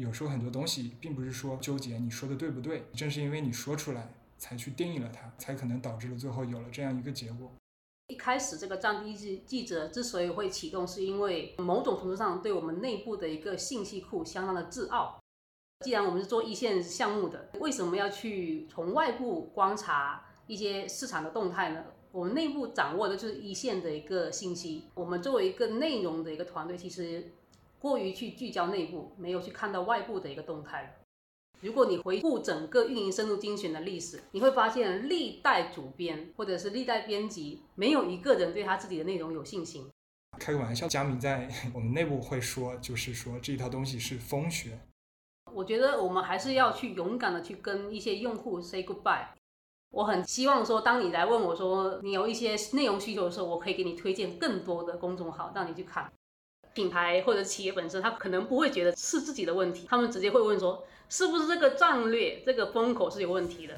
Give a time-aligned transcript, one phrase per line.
[0.00, 7.52] 有时候很多东西并不是说纠结你说的对不对，正是因为你说出来，才去定义了它，才可能导致了最后有了这样一个结果。
[8.08, 15.20] 一开始这个战地记记者之所以会启动，是因为某种程度上对我们内部的一个信息库相当的自傲。
[15.84, 21.84] 既然我们是做一线项目的，为什么要去从外部观察一些市场的动态呢？
[22.12, 24.86] 我们内部掌握的就是一线的一个信息。
[24.94, 27.32] 我们作为一个内容的一个团队，其实
[27.80, 30.98] 过于去聚焦内部，没有去看到外部的一个动态。
[31.62, 39.88] 如果你回顾整个运营深度精选的历史，你会发现历代主编或者是历代编辑，没有一个人对他自己的内容有信心。
[40.38, 44.78] 开个玩笑，佳明在我们内部会说，就是说这一套东西是风学。
[45.52, 49.26] 我觉得我们还是要去勇敢的去跟一些用户 say goodbye。
[49.90, 56.10] 我很希望说，当你来问我说你有一些内容需求的时候，我可以给你推荐更多的公众号让你去看。
[56.72, 63.76] 品牌或者企业本身，他可能不会觉得是自己的问题，他们直接会问说，是不是这个战略、这个风口是有问题的。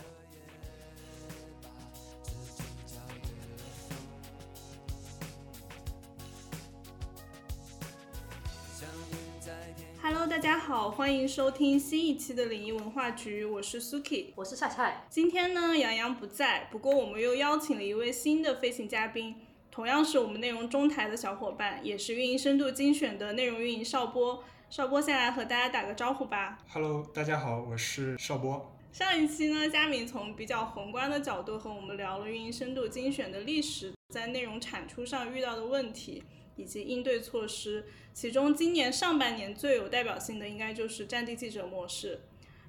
[10.02, 15.06] Hello，大家好，欢迎收听新一期的领域文化局，我是 Suki，我是菜菜。
[15.08, 19.36] 今天呢，杨洋不在，不过我们又邀请了一位新的飞行嘉宾。
[19.72, 24.44] 同样是我们内容中台的小伙伴，也是运营深度精选的内容运营邵波。
[24.68, 26.58] 邵波先来和大家打个招呼吧。
[26.68, 28.70] Hello，大家好，我是邵波。
[28.92, 36.22] 上一期呢，佳明从比较宏观的角度和我们聊了运营深度精选的历史，在内容产出上遇到的问题
[36.56, 37.86] 以及应对措施。
[38.12, 42.20] 其中今年上半年最有代表性的，应该就是战地记者模式。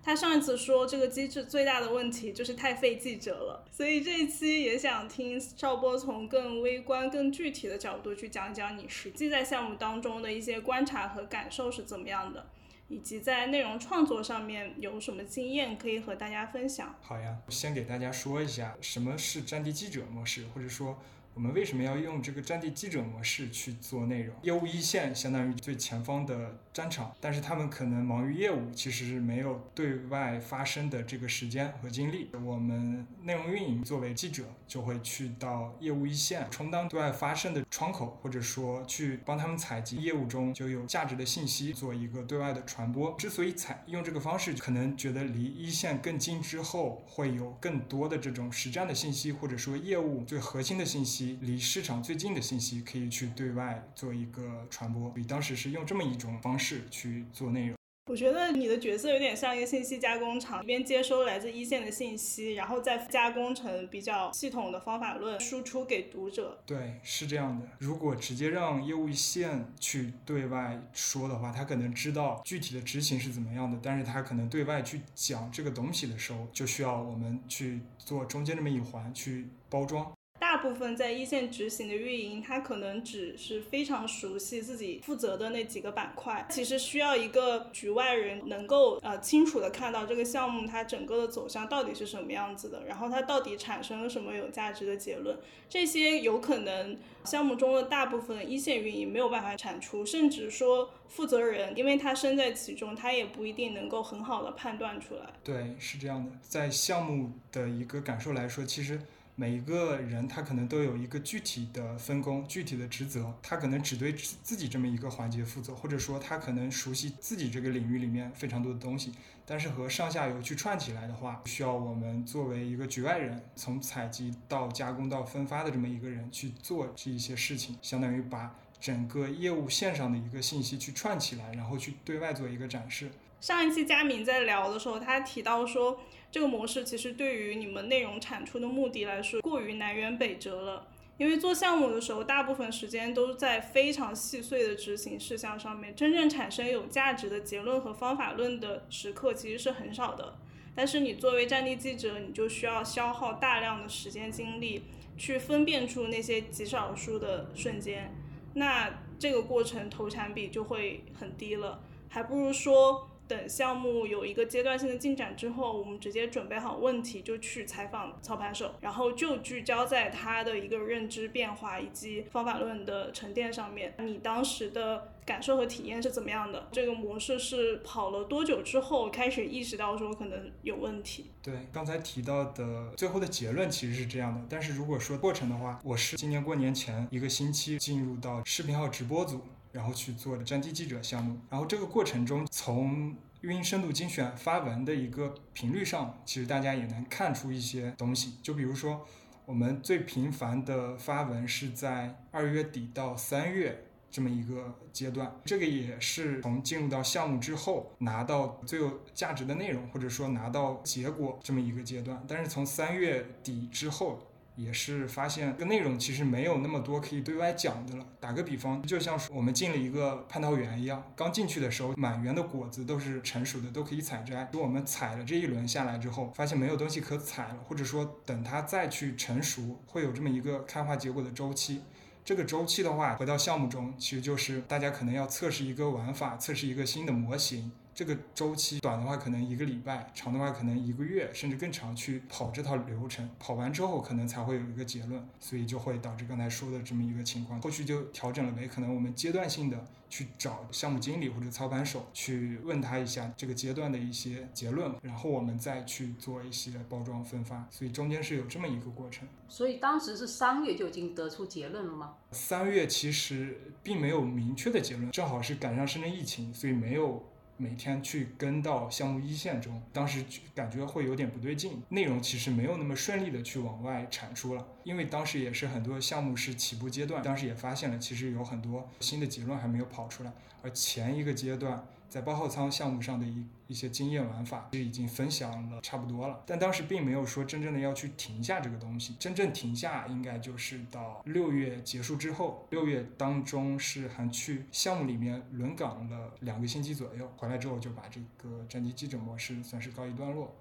[0.03, 12.45] 他上一次说这个机制最大的问题就是太费记者了，所以这一期也想听邵波从更微观、更具体的角度去讲讲你实际在项目当中的一些观察和感受是怎么样的，
[12.89, 16.93] 以及在内容创作上面有什么经验可以和大家分享。
[17.01, 20.99] 好呀，先给大家说一下什么是战地记者模式，或者说。
[21.35, 24.35] 我们为什么要用这个战地记者模式去做内容？
[24.43, 32.29] 业务一线相当于最前方的战场，但是他们可能忙于业务，其实是没有对外发声的这个时间和精力。
[32.45, 43.15] 我们内容运营作为记者，就会去到业务一线，充当对外发声的窗口，或者说去帮他们采集业务中就有价值的信息，做一个对外的传播。
[43.17, 51.22] 之所以采用这个方式，可能觉得离一线更近之后，会有更多的这种实战的信息，或者说业务最核心的信息。
[51.41, 57.75] 离市场最近的信息可以去对外做一个传播，你当时是用这么一种方式去做内容。
[58.11, 66.61] 我觉得你的角色有点像一个信息加工厂，一边接收来自一线的信息，然后再加工成比较系统的方法论，输出给读者。
[66.65, 67.65] 对，是这样的。
[67.79, 80.11] 如果直接让业务一线去对外说的话，他可能知道具体的执行是怎么样的，但是他可能对外去讲这个东西的时候，就需要我们去做中间这么一环去包装。
[80.53, 95.35] 大部分在一线执行的运营，他可能只是非常熟悉自己负责的那几个板块，其实需要一个局外人能够呃清楚的看到这个项目它整个的走向到底是什么样子的，然后它到底产生了什么有价值的结论，
[95.67, 105.33] 这些有可能项目中的大部分一线运营没有办法产出，甚至说负责人因为他身在其中，他也不一定能够很好的判断出来。
[105.43, 109.01] 对，是这样的，在项目的一个感受来说，其实。
[109.35, 119.11] 每一个人他可能都有一个具体的分工、具体的职责，他可能只对自己这么一个环节负责，或者说他可能熟悉自己这个领域里面非常多的东西。
[119.43, 133.09] 但是和上下游去串起来的话，需要我们作为一个局外人，从采集到加工到分发的这么一个人去做这一些事情，相当于把整个业务线上的一个信息去串起来，然后去对外做一个展示。
[133.41, 135.99] 上一期佳明在聊的时候，他提到说。
[136.33, 140.87] 这个模式其实对于你们内容产出的目的来说过于南辕北辙了，
[141.19, 150.39] 因为做项目的时候，大部分时间都在非常细碎的执行事项上面，真正产生有价值的结论和方法论的时刻其实是很少的。
[150.73, 154.85] 但是你作为战地记者，你就需要消耗大量的时间精力
[155.15, 158.11] 去分辨出那些极少数的瞬间，
[158.55, 163.11] 那这个过程投产比就会很低了，还不如说。
[163.33, 173.95] 等项目有一个阶段性的进展之后，我们直接准备好问题就去采访操盘手，然后就聚焦在他的一个认知变化以及方法论的沉淀上面。
[173.97, 176.67] 你当时的感受和体验是怎么样的？
[176.71, 181.31] 这个模式是跑了多久之后开始意识到说可能有问题？
[181.41, 184.41] 对，刚才提到的最后的结论其实是这样的。
[184.47, 189.41] 但是如果说过程的话，我是今年过年前一个星期进入到视频号直播组。
[189.73, 198.35] 然后去做的战地记者项目，然后这个过程中，从运营深度精选发文的一个频率上，其实大家也能看出一些东西。
[198.41, 199.05] 就比如说，
[199.45, 212.23] 我们最频繁的发文是在二月底到三月这么一个阶段，这个也是从进入到项目之后拿到最有价值的内容，或者说拿到结果这么一个阶段。
[212.27, 214.21] 但是从三月底之后，
[214.55, 218.05] 也是发现这个内容其实没有那么多可以对外讲的了。
[218.19, 224.49] 打个比方，就像我们进了一个蟠桃园一样，刚进去的时候，满园的果子都是成熟的，都可以采摘。
[224.51, 231.81] 如果我们采了这一轮下来之后，发现没有东西可采了，或者说等它再去成熟，会有这么一个开花结果的周期。
[232.25, 237.71] 这个周期的话，回到项目中，其实就是大家可能要测试一个玩法，测试一个新的模型。
[237.95, 247.61] 这个周期短的话可能一个礼拜，长的话可能一个月，甚至更长，去跑这套流程，跑完之后可能才会有一个结论，所以就会导致刚才说的这么一个情况。
[247.61, 259.27] 后续就调整了为可能我们阶段性的去找项目经理或者操盘手去问他一下这个阶段的一些结论，然后我们再去做一些包装分发，所以中间是有这么一个过程。
[259.47, 262.15] 所以当时是三月就已经得出结论了吗？
[262.31, 267.23] 三月其实并没有明确的结论，正好是赶上深圳疫情，所以没有。
[267.57, 281.85] 每天去跟到项目一线中，当时感觉会有点不对劲，内容其实没有那么顺利的去往外产出了，因为当时也是很多项目是起步阶段，当时也发现了其实有很多新的结论还没有跑出来，而前一个阶段。
[282.13, 286.43] 在包号仓项目上的一一些经验玩法，就已经分享了差不多了。
[286.45, 292.67] 但当时并没有说真正的要去停下这个东西，真正停下应该就是到六月结束之后。
[292.69, 300.53] 六月当中是还去项目里面轮岗了两个星期左右，回来之后就把这个战地记者模式算是告一段落。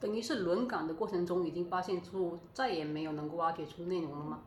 [0.00, 4.40] 等于是轮岗的过程中，已经发现出再也没有能够挖掘出内容了吗？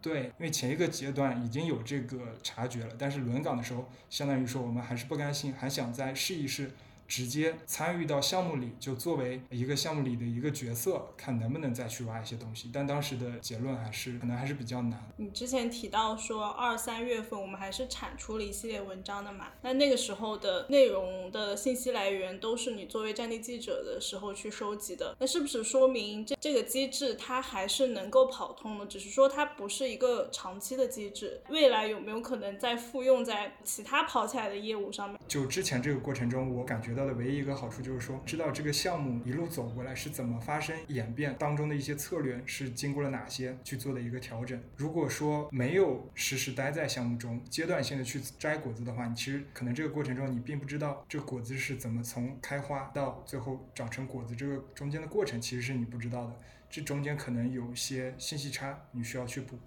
[0.00, 6.70] 对，因为前一个阶段已经有这个察觉了，但是轮岗的时候，相当于说我们还是不甘心，还想再试一试。
[7.08, 12.70] 直接参与到项目里，就作为一个项目里的一个角色，看能不能再去挖一些东西。
[12.70, 15.10] 但当时的结论还是可能还是比较难。
[15.16, 19.46] 你之前提到说二三月份我们还是产出了一系列文章的嘛？
[19.62, 25.16] 那那个时候的内容的信息来源都是你作为战地记者的时候去收集的。
[25.18, 28.84] 那是不是说明这这个机制它还是能够跑通的？
[28.84, 31.40] 只是说它不是一个长期的机制。
[31.48, 35.18] 未来有没有可能再复用在其他跑起来的业务上面？
[35.26, 36.97] 就之前这个过程中，我感觉。
[36.98, 44.60] 到的唯一一个好处就是说，知道这个项目一路走过来是怎么发生演变，当中的一些策略是经过了哪些去做的一个调整。
[44.76, 56.36] 如果说没有实时待在项目中，阶段性的去摘果子的话，你其实可能这个过程中你并不知道这果子是怎么从开花到最后长成果子，这个中间的过程其实是你不知道的。
[56.68, 59.58] 这中间可能有些信息差，你需要去补。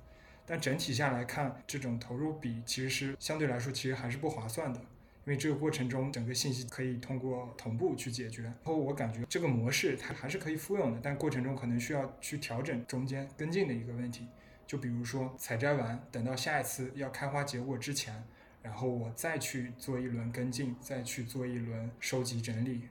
[0.45, 4.81] 但整体下来看，这种投入比其实是相对来说其实还是不划算的。
[5.25, 8.43] 因为这个过程中，整个信息可以通过同步去解决。
[8.43, 14.27] 然后我感觉这个模式它还是可以复用的，但过程中可能需要去调整中间跟进的一个问题。
[14.65, 18.23] 就比如说采摘完，等到下一次要开花结果之前，
[18.63, 22.83] 然后我再去做一轮跟进，再去做一轮收集整理。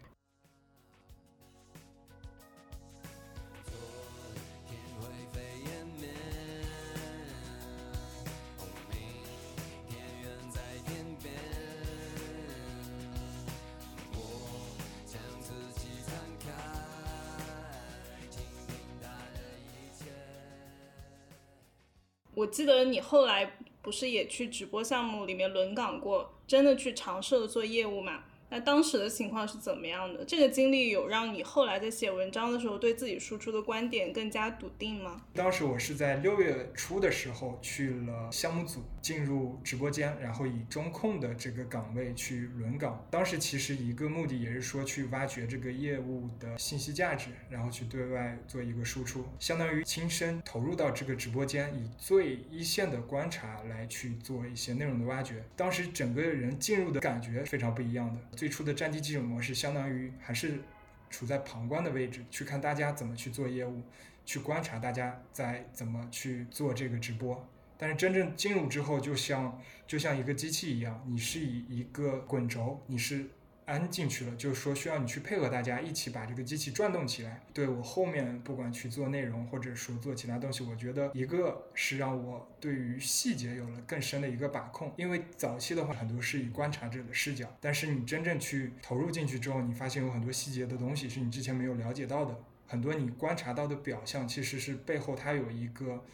[22.41, 28.25] 我记得你后来不是也去直播项目里面轮岗过，真的去尝试了做业务嘛？
[28.51, 30.25] 那当时的情况是怎么样的？
[30.25, 35.23] 这个经历有让你后来在写文章的时候对自己输出的观点更加笃定吗？
[35.33, 43.07] 当时我是在六月初的时候去了项目组，进入直播间，然后以中控的这个岗位去轮岗。
[43.11, 55.45] 当时其实一个目的也是说去挖掘这个业务的信息价值，然后去对外做一个输出，相当于亲身投入到这个直播间，以最一线的观察来去做一些内容的挖掘。
[55.57, 58.21] 当时整个人进入的感觉非常不一样的。
[58.41, 60.63] 最初的战地记者模式，相当于还是
[61.11, 63.82] 处在旁观的位置，去看大家怎么去做业务，
[64.25, 67.47] 去观察大家在怎么去做这个直播。
[67.77, 73.29] 但是真正进入之后，就像就像一个机器一样，你是以一个滚轴，你是。
[73.70, 77.41] 安进去了，就是说需要你去配合大家一起把这个机器转动起来。
[77.55, 84.93] 对我后面不管去做内容，或者说做其他东西，我觉得一个是让我对于细节有了更深的一个把控。
[84.96, 92.36] 因为早期的话，很多是以观察者的视角，但是你真正去投入进去之后，你发现有很多细节的东西是你之前没有了解到的。
[92.67, 96.05] 很多你观察到的表象，其实是背后它有一个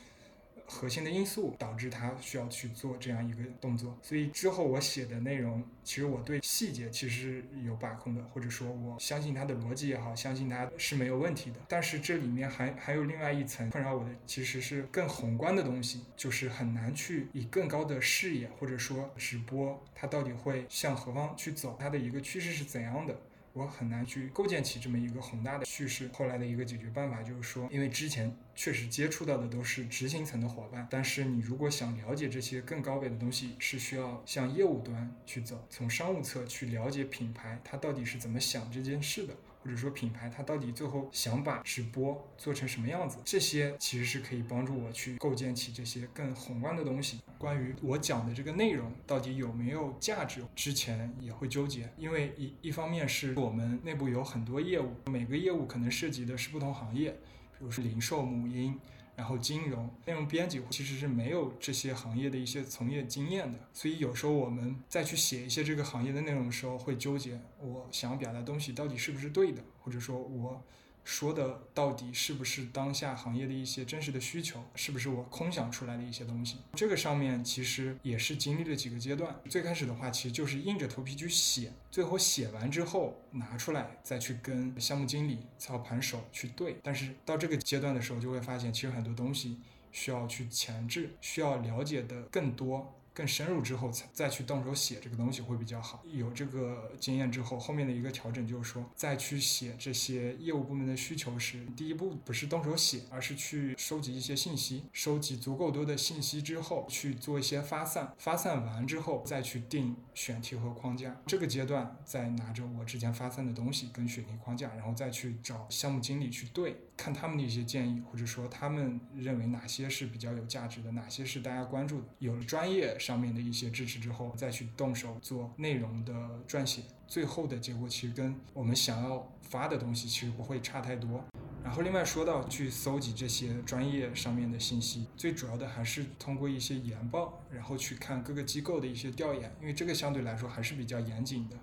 [0.66, 3.96] 核心的因素导致他需要去做这样一个动作。
[4.02, 11.56] 所以之后我写的内容，其实我对细节其实是有把控的，或者说我相信他的逻辑也好，相信他是没有问题的。
[11.68, 23.16] 但是这里面还还有另外一层困扰我的，其实是更宏观的东西，就是很难去以更高的视野或者说直播，它到底会向何方去走，它的一个趋势是怎样的。
[23.56, 26.10] 我很难去构建起这么一个宏大的叙事。
[26.12, 39.34] 后来的一个解决办法就是说，因为之前确实接触到的都是执行层的伙伴，但是你如果想了解这些更高维的东西，是需要向业务端去走，从商务侧去了解品牌它到底是怎么想这件事的。
[39.66, 43.18] 或者说品牌它到底最后想把直播做成什么样子？
[43.24, 47.18] 这些其实是可以帮助我去构建起这些更宏观的东西。
[47.36, 57.10] 关于我讲的这个内容到底有没有价值，之前也会纠结，因为一一方面是我们内部有很多业务，每个业务可能涉及的是不同行业，
[57.58, 58.78] 比如说零售、母婴。
[59.16, 70.62] 然后金融内容编辑其实是没有这些行业的一些从业经验的，所以有时候我们再去写一些这个行业的内容的时候，会纠结我想要表达东西到底是不是对的，或者说我。
[71.06, 74.60] 说的到底是不是当下行业的一些真实的需求？
[74.74, 76.56] 是不是我空想出来的一些东西？
[76.74, 79.40] 这个上面其实也是经历了几个阶段。
[79.48, 86.80] 最开始的话，其实就是硬着头皮去写，最后写完之后拿出来再去跟项目经理、操盘手去对。
[86.82, 89.60] 但是到这个阶段的时候，就会发现其实很多东西
[89.92, 92.92] 需要去前置，需要了解的更多。
[93.16, 96.04] 更深入之后，才再去动手写这个东西会比较好。
[96.04, 108.12] 有这个经验之后，后面的一个调整就是说，再去写这些业务部门的需求时，第一步不是动手写，而是去收集一些信息，收集足够多的信息之后，去做一些发散。
[108.18, 111.16] 发散完之后，再去定选题和框架。
[111.26, 122.06] 这个阶段再拿着我之前发散的东西跟选题框架，然后再去找项目经理去对，看他们的一些建议，或者说他们认为哪些是比较有价值的，哪些是大家关注的。
[122.18, 122.96] 有了专业。
[122.98, 126.12] 上面的一些支持之后，再去动手做内容的
[126.48, 131.22] 撰写，最后的结果其实跟我们想要发的东西其实不会差太多。
[131.62, 141.56] 然后另外说到去搜集这些专业上面的信息，最主要的还是通过一些研报，然后去看各个机构的一些调研，因为这个相对来说还是比较严谨的，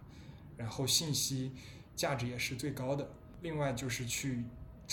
[0.55, 1.51] 然后信息
[1.95, 3.09] 价值也是最高的。
[3.41, 4.43] 另外就是去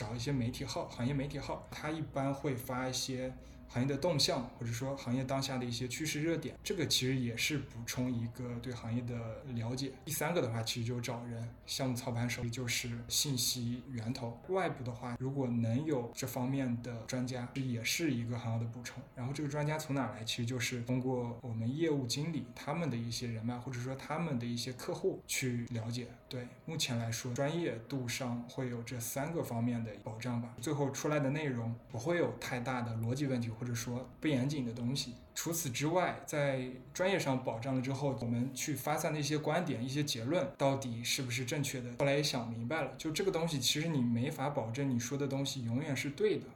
[0.00, 3.30] 找一些媒体号，行业媒体号，他一般会发一些。
[3.72, 9.92] 行业的动向，或者说行业当下的一些趋势热点，这个其实也是补充一个对行业的了解。
[10.04, 14.36] 第三个的话，其实就找人，项目操盘手就是信息源头。
[14.48, 19.00] 外部的话，如果能有这方面的专家，也是一个很好的补充。
[19.14, 20.24] 然后这个专家从哪来？
[20.24, 26.08] 其实就是通过我们业务经理他们的一些人脉，或者说他们的一些客户去了解。
[26.28, 30.54] 对，目前来说，专业度上会有这三个方面的保障吧。
[30.60, 33.48] 最后出来的内容不会有太大的逻辑问题。
[33.60, 35.14] 或者说不严谨的东西。
[35.34, 41.90] 除此之外，在专业上保障了之后，我们去发散的一些观点、一些结论，到底是不是正确的？
[41.98, 46.46] 后来也想明白了，就这个东西，其实你没法保证你说的东西永远是对的，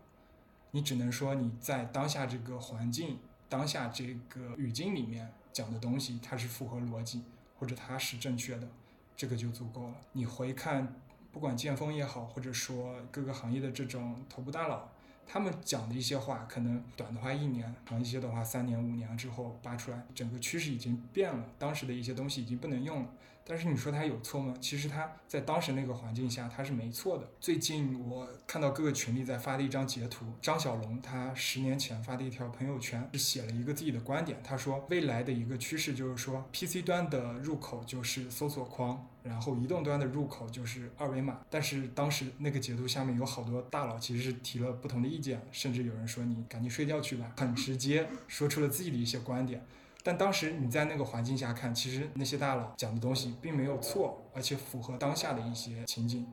[0.71, 3.19] 你只能说你在当下这个环境、
[3.49, 7.23] 当下这个语境里面讲的东西，它是符合逻辑，
[7.59, 8.67] 或者它是正确的，
[9.15, 9.95] 这个就足够了。
[10.13, 10.95] 你回看，
[11.33, 14.89] 不管剑锋也好，或者说各个行业的这种头部大佬。
[15.27, 23.09] 他们讲的一些话，可能短的话一年，长一些的话三年、五年之后扒出来，整个趋势已经变了，当时的一些东西已经不能用了。
[23.47, 24.55] 但是你说他有错吗？
[24.59, 27.29] 其实他在当时那个环境下他是没错的。
[27.39, 34.41] 最近我看到各个群里在发的一张截图，张小龙他十年前发的一条朋友圈，是写了一个自己的观点。
[34.43, 41.41] 他说未来的一个趋势就是说，PC 端的入口就是搜索框，然后移动端的入口就是二维码。
[41.51, 49.63] 但是当时那个截图下面有好多大佬其实是提了不同的意见，甚至有人说你赶紧睡觉去吧，很直接说出了自己的一些观点。
[50.07, 56.27] 但当时你在那个环境下看，其实那些大佬讲的东西并没有错，而且符合当下的一些情景。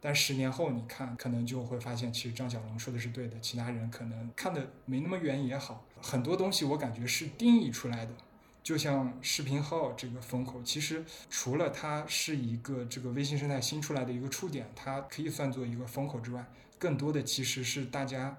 [0.00, 5.84] 但十年后你看，可能就会发现，其实张小龙说的是对的，其他人可能看的没那么远也好。
[6.00, 8.12] 很多东西我感觉是定义出来的，
[8.62, 16.46] 就像视频号这个风口，其实除了它是一个这个微信生态新出来的一个触点，它可以算作一个风口之外，
[16.78, 18.38] 更多的其实是大家。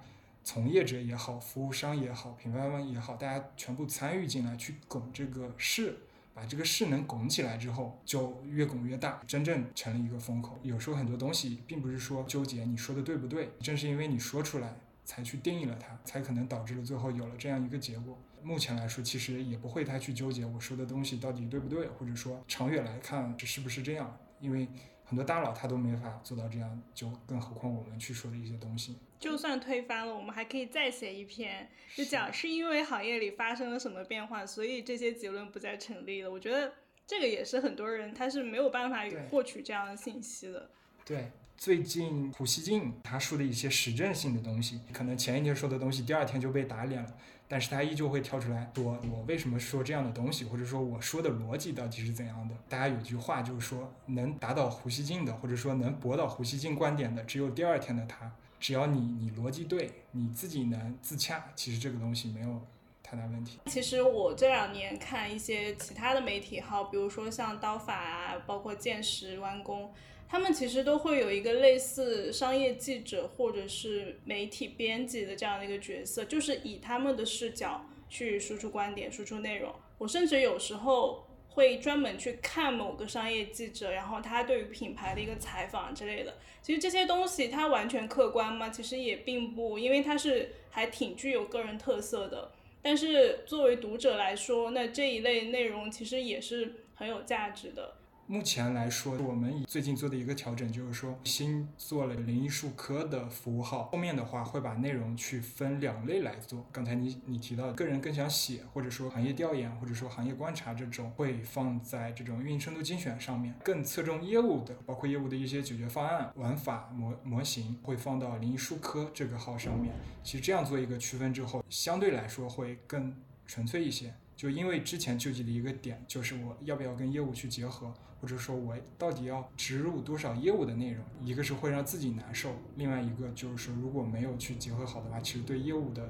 [0.51, 5.95] 从业者也好，服务商也好，品牌方也好，大家全部参与进来去拱这个势，
[6.33, 10.57] 把这个势能拱起来之后，就越拱越大，真正成了一个风口。
[10.63, 14.73] 有时候很多东西并不是说纠结你说的对不对，正是因为你说出来，
[15.05, 18.17] 才去定义了它，才可能导致了最后有了这样一个结果。
[18.41, 24.67] 目前来说，其实也不会太去纠结我说的东西到底对不对，或者说长远来看这是不是这样，因为。
[25.09, 28.95] 很多大佬他都没法做到这样，就更何况我们去说的一些东西。
[29.19, 36.31] 就算推翻了，我们还可以再写一篇，就讲是因为行业里发生了什么变化，所以这些结论不再成立了。
[36.31, 36.71] 我觉得
[37.05, 40.69] 这个也是很多人他是没有办法获取这样的信息的。
[41.03, 41.31] 对。
[41.57, 47.17] 最近胡锡进他说的一些实证性的东西，可能前一天说的东西，第二天就被打脸了，
[47.51, 52.55] 但是他依旧会跳出来说我为什么说这样的东西，或者说我说的逻辑到底是怎样的。
[52.69, 58.31] 大家有句话就是说，能打倒胡锡进的，或者说能驳倒胡锡进观点的，只有第二天的他。
[58.59, 62.61] 只要你你逻辑对，你自己能自洽，其实这个东西没有
[63.01, 63.57] 太大问题。
[63.65, 69.91] 其实我这两年看一些其他的媒体号，比如说像刀法啊，包括剑石、弯弓。
[70.31, 79.73] 他们其实都会有一个类似商业记者或者是媒体编辑的这样的一个角色，就是以他们的视角去输出观点、输出内容。
[79.97, 86.35] 我甚至有时候会专门去看某个商业记者，然后他对于品牌的一个采访之类的。
[86.61, 88.69] 其实这些东西它完全客观吗？
[88.69, 92.51] 其实也并不，因为它是还挺具有个人特色的。
[92.81, 97.95] 但是作为读者来说，那这一类内容其实也是很有价值的。
[98.31, 106.63] 目前来说，我们最近做的一个调整就是说，新做了灵异数科的服务号，后面的话会把内容去分两类来做。
[106.71, 119.95] 刚才你你提到，个人更想写，或者说行业调研，或者说行业观察这种，会放在这种运营深度精选上面；更侧重业务的，包括业务的一些解决方案、玩法模模型，会放到灵异数科这个号上面。
[120.23, 123.11] 其实这样做一个区分之后，相对来说会更
[123.47, 124.13] 纯粹一些。
[124.35, 127.91] 就因为之前纠结的一个点，就是我要不要跟业务去结合。
[128.21, 131.03] 或者说，我到底要植入多少业务的内容？
[131.23, 136.09] 一个是会让自己难受，另外一个就是说，如果没有去结合好的话，其实对业务的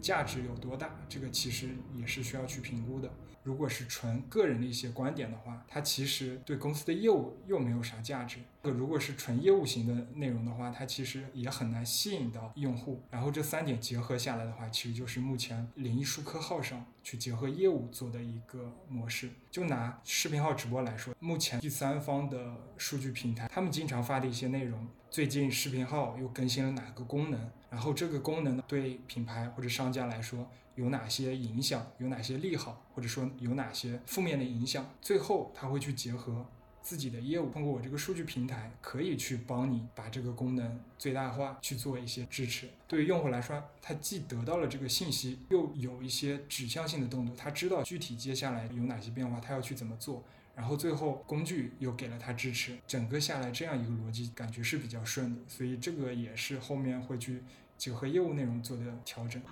[0.00, 0.90] 价值有多大？
[1.08, 3.10] 这个其实也是需要去评估的。
[3.44, 8.38] 如果是纯个人的一些观点的话，它其实对公司的业务又没有啥价值。
[8.62, 13.02] 如果是纯业务型的内容的话，它其实也很难吸引到用户。
[13.10, 19.30] 然后这三点结合下来的话，其实就是目前灵异数科号上去结合业务做的一个模式。
[19.50, 27.40] 就拿视频号直播来说，目前第三方的数据平台，他们经常发的一些内容，最近视频号又更新了哪个功能？
[27.70, 30.50] 然后这个功能对品牌或者商家来说。
[30.74, 31.86] 有哪些影响？
[31.98, 32.84] 有哪些利好？
[32.92, 34.84] 或者说有哪些负面的影响？
[35.00, 36.44] 最后他会去结合
[36.82, 42.68] 自己的业务，通过我这个数据平台，可以去帮你把这个功能最大化，去做一些支持。
[42.88, 50.24] 对于用户来说，他既得到了这个信息，又有一些指向性的动作，他知道具体接下来有哪些变化，他要去怎么做。
[50.56, 55.40] 然后最后工具又给了他支持，整个下来这样一个逻辑感觉是比较顺的。
[55.48, 57.42] 所以这个也是后面会去
[57.76, 59.42] 结合业务内容做的调整。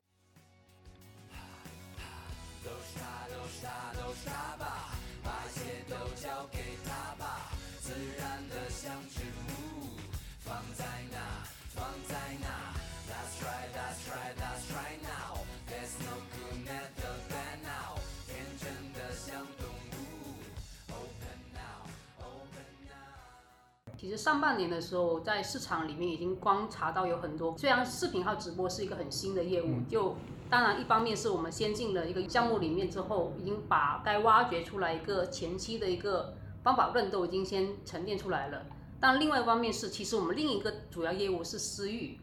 [24.02, 30.16] 其实上半年的时候，在市场里面已经观察到有很多，虽然视频号直播是一个很新的业务，就
[30.50, 36.34] 当然一方面是我们先进了一个项目里面之后，已经把该挖掘出来一个前期的一个
[36.64, 38.66] 方法论都已经先沉淀出来了。
[38.98, 42.18] 但另外一方面是，其实我们另一个主要业务是私域，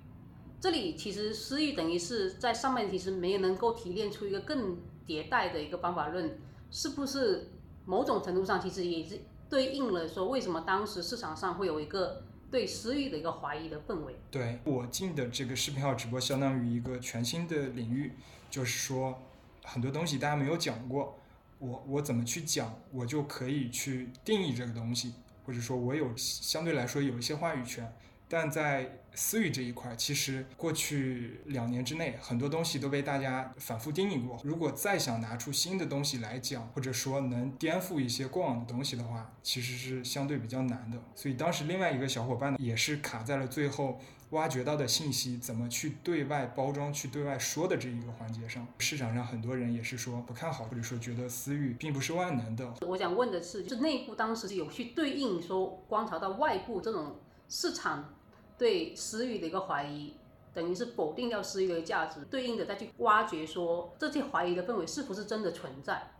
[0.59, 7.53] 这里其实私域等于是在上面其实没有能够提炼出一个更迭代的一个方法论，是不是
[7.85, 9.21] 某种程度上其实也是。
[9.49, 14.15] 对应了说，为什么当时市场上会有一个对私域的一个怀疑的氛围？
[14.29, 18.13] 对我进的这个视频号直播，相当于一个全新的领域，
[18.49, 19.19] 就是说
[19.63, 21.19] 很多东西大家没有讲过，
[21.57, 27.91] 我我怎么去讲，我就可以去定义这个东西，或者说我有相对来说有一些话语权，
[28.29, 28.95] 但在。
[29.15, 34.39] 私域这一块，其实过去两年之内，很多东西都被大家反复定义过。
[34.43, 40.97] 如果再想拿出新的东西来讲，或者说能颠覆一些过往的东西的话，其实是相对比较难的。
[41.15, 48.65] 所以当时另外一个小伙伴呢，也是卡在了最后挖掘到的信息怎么去对外包装、去对外说的这一个环节上。
[48.77, 52.75] 市场上很多人也是说不看好，或者说觉得私域并不是万能的。
[52.87, 58.13] 我想问的是，就是内部当时有去对应说观察到外部这种市场。
[58.59, 60.13] 对私域的一个怀疑，
[60.53, 66.11] 等于是否定掉私域的价值，对应的再去挖掘说这些怀疑的氛围是不是真的存在？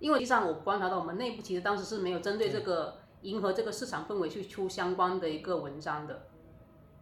[0.00, 6.26] 因为实际上我观察到我们内部其实当时是没有针对这个迎合这个市场氛围去出相关的一个文章的。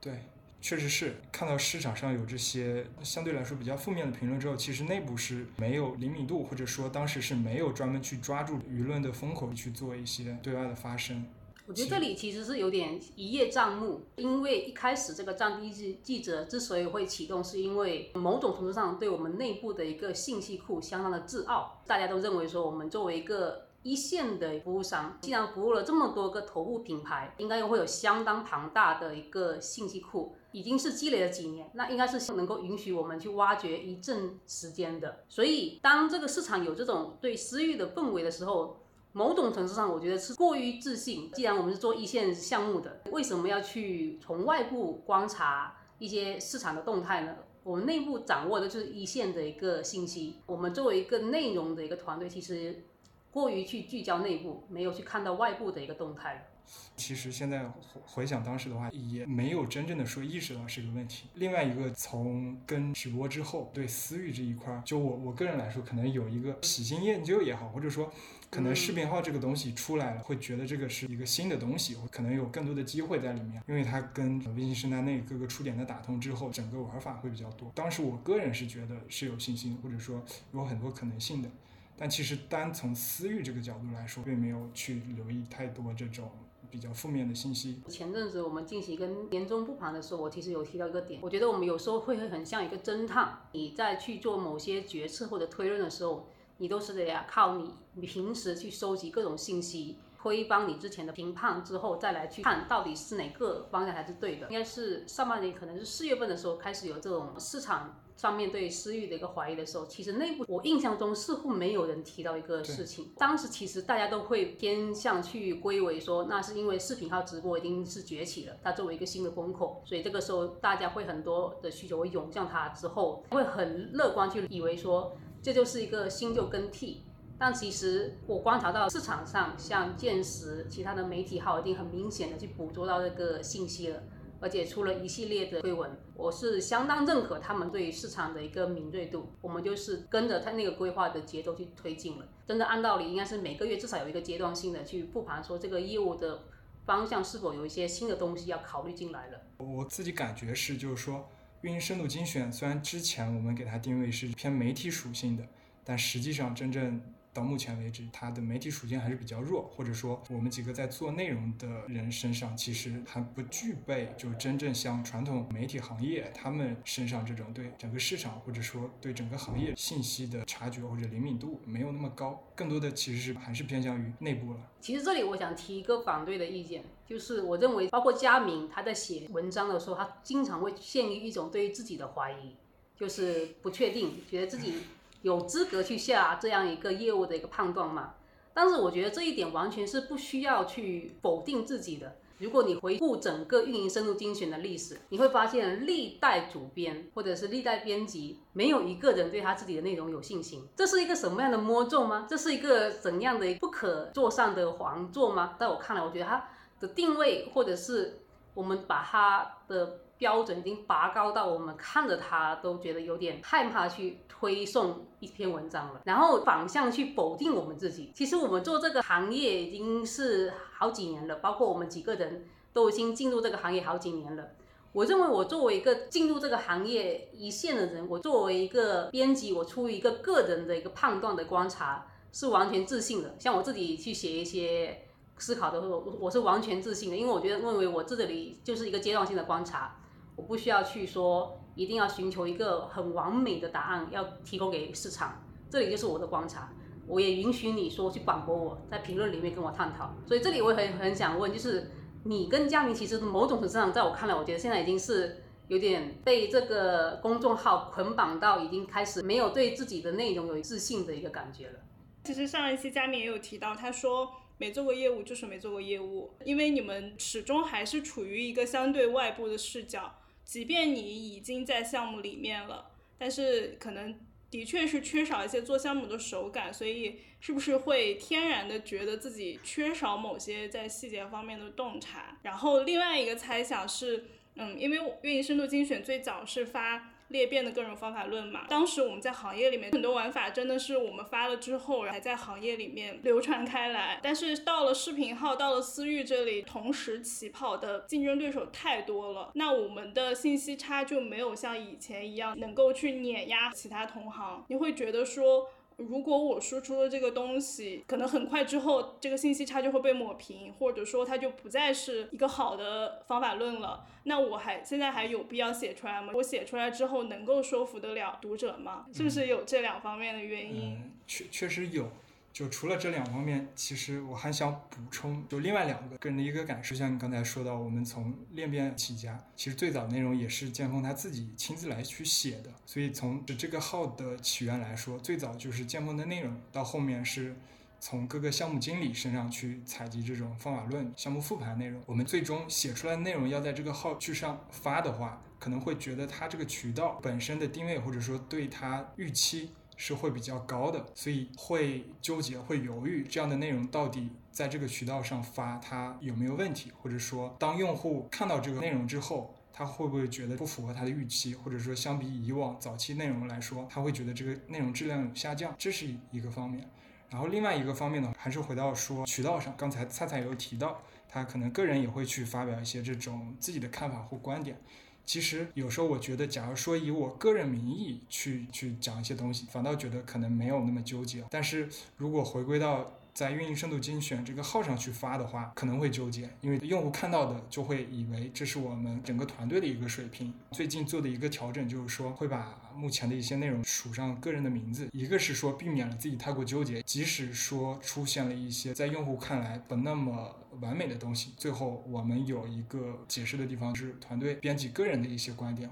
[0.01, 0.25] 对，
[0.61, 11.25] 确实是看到市场上有这些相对来说比较负面的评论之后，其实内部是没有灵敏度，或者说当时是没有专门去抓住舆论的风口去做一些对外的发声。
[11.71, 23.67] 我觉得这里其实是有点一叶障目，因为一开始这个战地记记者之所以会启动，是因为某种程度上对我们内部的一个信息库相当的自傲，大家都认为说我们作为一个。
[23.83, 35.25] 一线的服务商，既然服务了这么多个头部品牌，应该会有相当庞大的一个信息库，已经是积累了几年，那应该是能够允许我们去挖掘一阵时间的。
[35.31, 41.31] 所以，当这个市场有这种对私域的氛围的时候，某种程度上，我觉得是过于自信。
[41.33, 47.37] 既然我们是做一线项目的，为什么要去从外部观察一些市场的动态呢？
[47.63, 50.37] 我们内部掌握的就是一线的一个信息。
[50.47, 52.85] 我们作为一个内容的一个团队，其实。
[53.33, 56.51] 过于去聚焦内部，没有去看到外部的一个动态。
[56.97, 57.65] 其实现在
[58.05, 61.29] 回想当时的话，也没有真正的说意识到是个问题。
[61.35, 68.13] 另外一个，从跟直播之后，对私域这一块，就我我个人来说，可能有一个喜新厌旧也好，或者说
[68.51, 77.73] 可能视频号这个东西出来了，会觉得这个是一个新的东西，可能有更多的机会在里面，因为它跟微信生态内各个触点的打通之后，整个玩法会比较多。
[77.75, 81.49] 当时我个人是觉得是有信心，或者说有很多可能性的。
[81.97, 86.31] 但其实单从私域这个角度来说，并没有去留意太多这种
[86.71, 87.83] 比较负面的信息。
[87.89, 96.29] 前阵子我们进行一个年终复盘的时候，我其实有提到一个点，我觉得我们有时候会很像一个侦探，你在去做某些决策或者推论的时候，
[96.59, 104.47] 你都是得要靠你你平时去收集各种信息，推翻你之前的评判之后，再来去看到底是哪个方向才是对的。
[104.49, 108.01] 应该是上半年可能是四月份的时候开始有这种市场。
[108.21, 113.11] 上面对私域的一个怀疑的时候，其实内部我印象中似乎没有人提到一个事情。
[113.17, 127.05] 当时其实大家都会偏向去归为说，那是因为视频号直播已经是崛起了，它作为一个新的风口，所以这个时候大家会很多的需求会涌向它之后，会很乐观去以为说这就是一个新旧更替。
[127.39, 134.03] 但其实我观察到市场上像见识其他的媒体号已经很明显的去捕捉到这个信息了。
[134.41, 139.33] 而且出了一系列的推文，我是相当认可他们对市场的一个敏锐度。
[139.43, 142.27] 我们就是跟着他那个规划的节奏去推进了。
[142.47, 146.45] 真的按道理应该是每个月至少有一个阶段性的去复盘，说这个业务的
[146.87, 149.41] 方向是否有一些新的东西要考虑进来了。
[149.59, 151.29] 我自己感觉是，就是说
[151.61, 155.45] 运营深度精选虽然之前我们给它定位是偏媒体属性的，
[155.85, 157.01] 但实际上真正。
[157.33, 174.59] 到目前为止，它的媒体属性还是比较弱，或者说我们几个在做内容的人身上，其实还不具备就真正像传统媒体行业他们身上这种对整个市场或者说对整个行业信息的察觉或者灵敏度没有那么高，更多的其实是还是偏向于内部了。
[174.81, 182.57] 其实这里我想提一个反对的意见，就是我认为包括佳明他在写文章的时候，他经常会陷于一种对于自己的怀疑，
[182.97, 184.75] 就是不确定，觉得自己。
[185.23, 188.15] 有资格去下这样一个业务的一个判断吗？
[188.53, 192.17] 但是我觉得这一点完全是不需要去否定自己的。
[192.39, 200.67] 如果你回顾整个运营深度精选的历史，你会发现历代主编或者是历代编辑，没有一个人对他自己的内容有信心。
[200.75, 202.27] 这是一个什么样的魔咒吗？
[202.29, 205.55] 这是一个怎样的不可坐上的皇座吗？
[205.61, 206.49] 在我看来，我觉得它
[206.81, 208.23] 的定位或者是
[208.55, 210.01] 我们把它的。
[210.21, 218.13] 标准已经拔高到我们看着它都觉得有点害怕去推送一篇文章了，然后反向去否定我们自己。
[218.15, 224.51] 其实我们做这个行业已经是好几年了，包括我们几个人都已经进入这个行业好几年了。
[224.93, 233.35] 我认为我作为一个进入这个行业一线的人，我作为一个编辑，我出于一个个人的一个判断的观察是完全自信的。
[233.39, 235.07] 像我自己去写一些
[235.39, 239.97] 思考的时候，我是完全自信的，因为我觉得认为我这里就是一个阶段性的观察。
[240.41, 245.45] 我不需要去说，一定要寻求一个很完美的答案，要提供给市场。
[245.69, 246.73] 这里就是我的观察，
[247.07, 250.15] 我也允许你说去反驳我，在评论里面跟我探讨。
[250.27, 251.91] 所以这里我也很很想问，就是
[252.25, 261.81] 你跟佳明其实某种程度上，在我看来，我觉得现在已经是有点被这个公众号捆绑到，已经开始没有对自己的内容有自信的一个感觉了。
[262.25, 270.15] 其实上一期佳明也有提到，他说没做过业务就是没做过业务，因为你们始终还是处于一个相对外部的视角。
[270.45, 274.19] 即便你已经在项目里面了，但是可能
[274.51, 282.39] 的确是缺少一些做项目的手感，所以是不是会天然的觉得自己缺少某些在细节方面的洞察？
[282.43, 284.25] 然后另外一个猜想是，
[284.57, 287.10] 嗯，因为运营深度精选最早是发。
[287.31, 304.65] 裂变的各种方法论嘛，当时我们在行业里面很多玩法真的是我们发了之后还在行业里面流传开来，但是到了视频号，到了私域这里，同时起跑的竞争对手太多了，那我们的信息差就没有像以前一样能够去碾压其他同行。
[304.69, 305.69] 你会觉得说，
[306.09, 316.33] 如果我输出的这个东西，可能很快之后这个信息差就会被抹平，或者说它就不再是一个好的方法论了，那我还现在还有必要写出来吗？
[316.35, 319.07] 我写出来之后能够说服得了读者吗？
[319.13, 320.95] 是不是有这两方面的原因？
[320.95, 322.11] 嗯，确确实有。
[322.53, 337.55] 就除了这两方面，其实我还想补充，就另外两个个人的一个感受，像你刚才说到，我们从练变起家，其实最早内容也是剑锋他自己亲自来去写的，所以从这个号的起源来说，最早就是剑锋的内容，到后面是
[338.01, 349.71] 从各个项目经理身上去采集这种方法论、项目复盘内容，我们最终写出来的内容要在这个号去上发的话，可能会觉得它这个渠道本身的定位，或者说对它预期。
[350.03, 356.91] 是会比较高的，所以会纠结、会犹豫，这样的内容到底在这个渠道上发，它有没有问题？
[356.99, 361.55] 或者说，当用户看到这个内容之后，他会不会觉得不符合他的预期？
[361.55, 366.89] 或者说，相比以往早期内容来说，他会觉得这个内容质量有下降，这是一个方面。
[367.29, 374.81] 然后另外一个方面呢，还是回到说渠道上，刚才菜菜有提到，他可能个人也会去发表一些这种自己的看法或观点。
[375.25, 381.45] 其实有时候我觉得，假如说以我个人名义去去讲一些东西，反倒觉得可能没有那么纠结。
[381.51, 390.53] 但是如果回归到在运营深度精选这个号上去发的话，可能会纠结，因为用户看到的就会以为这是我们整个团队的一个水平。
[390.73, 405.89] 最近做的一个调整就是说，会把目前的一些内容署上个人的名字，一个是说避免了自己太过纠结，即使说出现了一些在用户看来不那么完美的东西，最后我们有一个解释的地方是团队编辑个人的一些观点。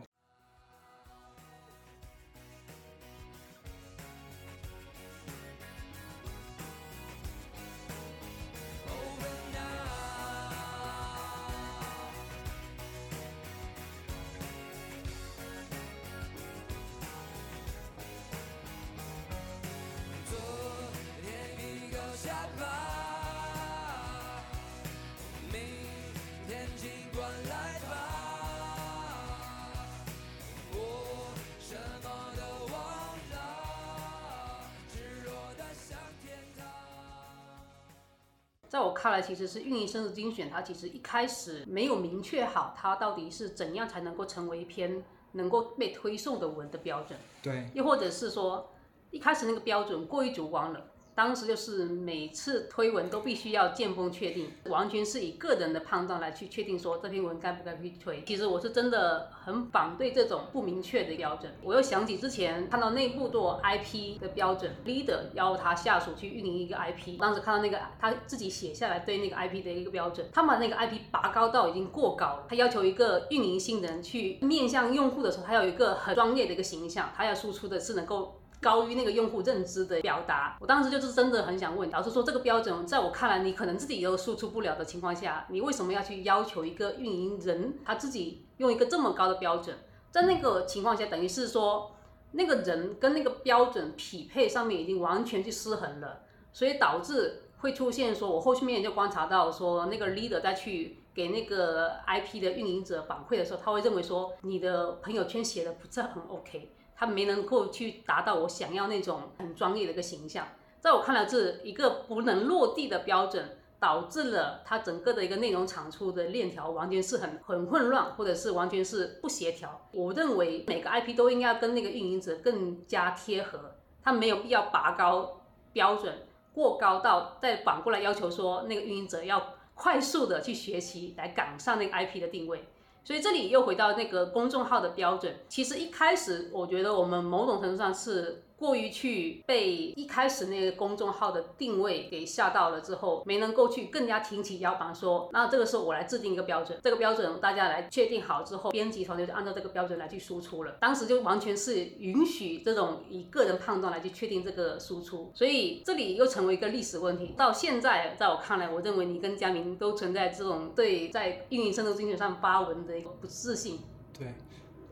[39.28, 47.18] 其实是运营深度精选，它其实一开始没有明确好，它到底是怎样才能够成为一篇能够被推送的文的标准。
[47.42, 47.68] 对。
[47.74, 48.70] 又或者是说，
[49.10, 50.82] 一开始那个标准过于主观了。
[51.18, 58.22] 当时就是每次推文都必须要见风确定，完全是以个人的判断来去确定说这篇文该不该去推。
[58.24, 61.52] 其实我是真的很反对这种不明确的标准。
[61.60, 72.46] 我又想起之前看到内部做 IP 的标准，leader 要他下属去运营一个 IP，当时看到那个他自己写下来对那个 IP 的一个标准，他把那个 IP 拔高到已经过高了。
[72.48, 78.37] 他要求一个运营新人去面向用户的时候，他要有一个很专业的一个形象，他要输出的是能够。
[78.60, 89.76] 高于那个用户认知的表达，我当时就是真的很想问，老师说这个标准在我看来，你可能自己都输出不了的情况下，你为什么要去要求一个运营人他自己用一个这么高的标准？
[90.10, 91.92] 在那个情况下，等于是说
[92.32, 106.72] 那个人跟那个标准匹配上面已经完全去失衡了，所以导致会出现说，我后续面就观察到说，那个 leader 再去给那个 IP 的运营者反馈的时候，他会认为说你的朋友圈写的不是很 OK。
[106.98, 110.48] 他没能够去达到我想要那种很专业的一个形象，
[110.80, 119.80] 在我看来，是一个不能落地的标准，导致了它整个的一个内容产出的链条完全是很很混乱，或者是完全是不协调。
[119.92, 125.40] 我认为每个 IP 都应该跟那个运营者更加贴合，他没有必要拔高
[125.72, 132.64] 标准过高到再反过来要求说那个运营者要快速的去学习来赶上那个 IP 的定位。
[133.08, 138.42] 所以这里又回到那个公众号的标准，其实一开始我觉得我们某种程度上是。
[138.58, 150.76] 过于去被一开始那个公众号的定位给吓到了之后，没能够去更加挺起腰板说，那这个时候我来制定一个标准，这个标准大家来确定好之后，编辑团队就按照这个标准来去输出了。
[150.80, 157.34] 当时就完全是允许这种以个人判断来去确定这个输出，所以这里又成为一个历史问题。
[157.36, 163.78] 到现在，在我看来，我认为你跟佳明都存在这种对在运营深度精选上发文的一个不自信。
[164.18, 164.34] 对，